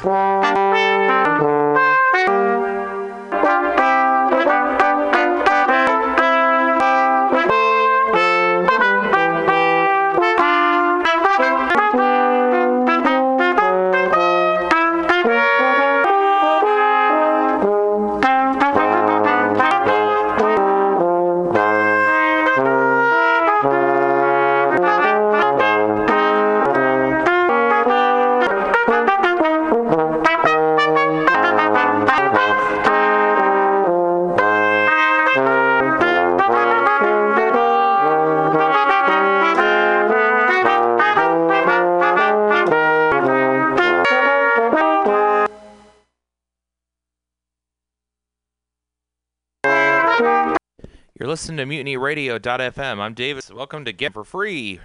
Listening 51.38 51.70
to 51.70 51.72
MutinyRadio.fm. 51.72 53.00
I'm 53.00 53.14
Davis. 53.14 53.52
Welcome 53.52 53.86
to 53.86 53.94
Get 53.94 54.14
for 54.14 54.24
Free. 54.24 54.80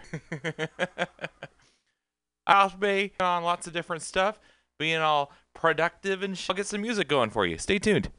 I'll 2.47 2.69
be 2.69 3.15
on 3.19 3.43
lots 3.43 3.67
of 3.67 3.73
different 3.73 4.03
stuff, 4.03 4.39
being 4.79 4.99
all 4.99 5.33
productive 5.55 6.23
and 6.23 6.37
sh- 6.37 6.51
I'll 6.51 6.55
get 6.55 6.67
some 6.67 6.83
music 6.83 7.09
going 7.09 7.31
for 7.31 7.47
you. 7.47 7.57
Stay 7.57 7.79
tuned. 7.79 8.11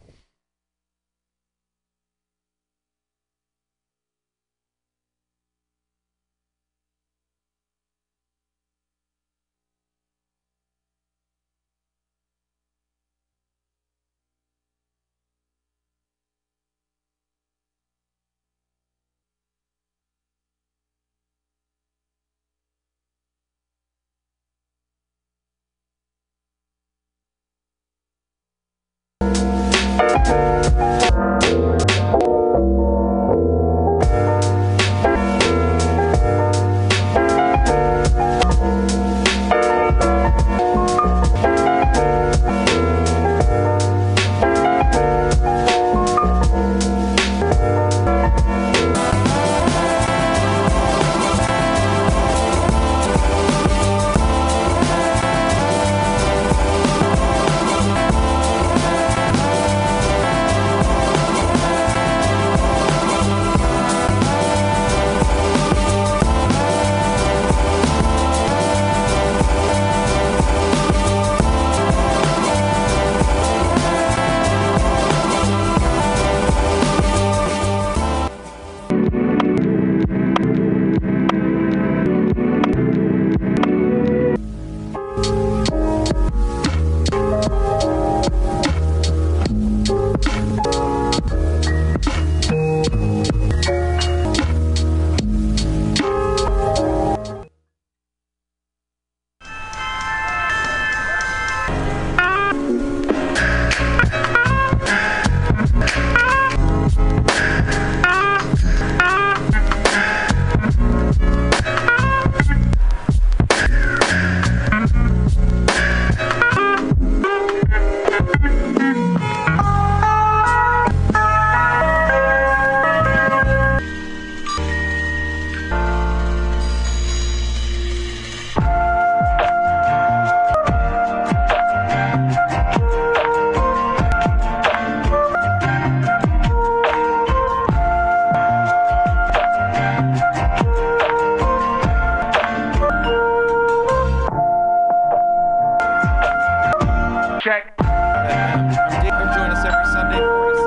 Check. 147.43 147.73
I'm 147.79 148.69
Dave. 148.69 149.11
Come 149.11 149.33
join 149.35 149.51
us 149.51 149.65
every 149.65 149.85
Sunday, 149.91 150.17
4 150.17 150.51
to 150.53 150.57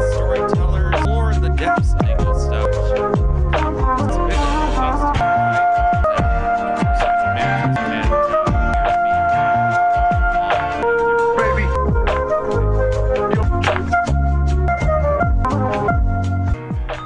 6, 0.00 0.14
storytellers 0.14 1.06
or 1.06 1.30
in 1.30 1.40
the 1.40 1.50
depths 1.50 1.94
of 1.94 2.00
legal 2.00 2.34
stuff. 2.34 2.66
It's 2.66 2.90
a 4.16 4.26
bit 4.26 4.34
of 4.34 4.50
a 4.50 4.74
cost, 4.74 5.16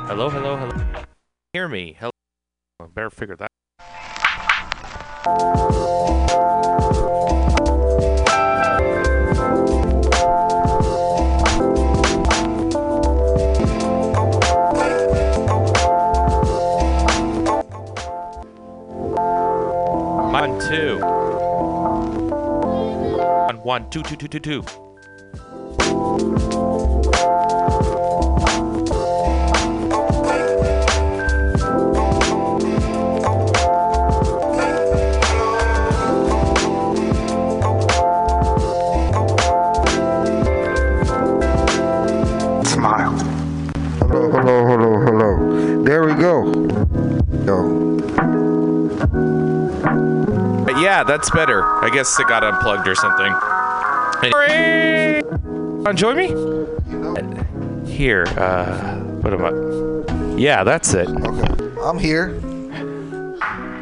Hello, 0.08 0.30
hello, 0.30 0.56
hello. 0.56 1.04
Hear 1.52 1.68
me. 1.68 1.96
Hello. 1.98 2.12
I 2.80 2.86
better 2.86 3.10
figure 3.10 3.36
that. 3.36 3.50
One, 5.24 5.71
One, 23.72 23.84
one, 23.84 23.90
two, 23.90 24.02
two, 24.02 24.16
two, 24.16 24.28
two, 24.28 24.38
two. 24.38 24.62
Smile. 42.66 43.12
Hello, 44.00 44.30
hello, 44.30 44.66
hello, 44.66 45.00
hello. 45.00 45.82
There 45.82 46.04
we 46.04 46.12
go. 46.12 46.44
Yo. 47.46 47.92
But 50.62 50.78
yeah, 50.78 51.04
that's 51.04 51.30
better. 51.30 51.64
I 51.64 51.88
guess 51.90 52.20
it 52.20 52.28
got 52.28 52.44
unplugged 52.44 52.86
or 52.86 52.94
something. 52.94 53.32
Join 55.94 56.16
me? 56.16 56.28
Here, 57.90 58.24
uh, 58.38 58.98
what 59.20 59.34
am 59.34 59.44
I? 59.44 60.36
Yeah, 60.36 60.62
that's 60.64 60.94
it. 60.94 61.08
Okay. 61.08 61.80
I'm 61.82 61.98
here. 61.98 62.28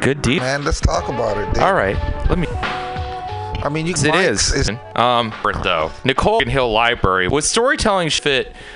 Good 0.01 0.21
deal. 0.23 0.39
Man, 0.39 0.63
let's 0.63 0.81
talk 0.81 1.07
about 1.09 1.37
it. 1.37 1.53
Dude. 1.53 1.63
All 1.63 1.75
right, 1.75 1.95
let 2.27 2.39
me. 2.39 2.47
I 2.49 3.69
mean, 3.69 3.85
you 3.85 3.93
It 3.93 4.15
is. 4.15 4.69
Um, 4.95 5.31
though 5.63 5.91
Nicole 6.03 6.43
Hill 6.43 6.71
Library 6.71 7.27
with 7.27 7.45
storytelling 7.45 8.09
fit 8.09 8.55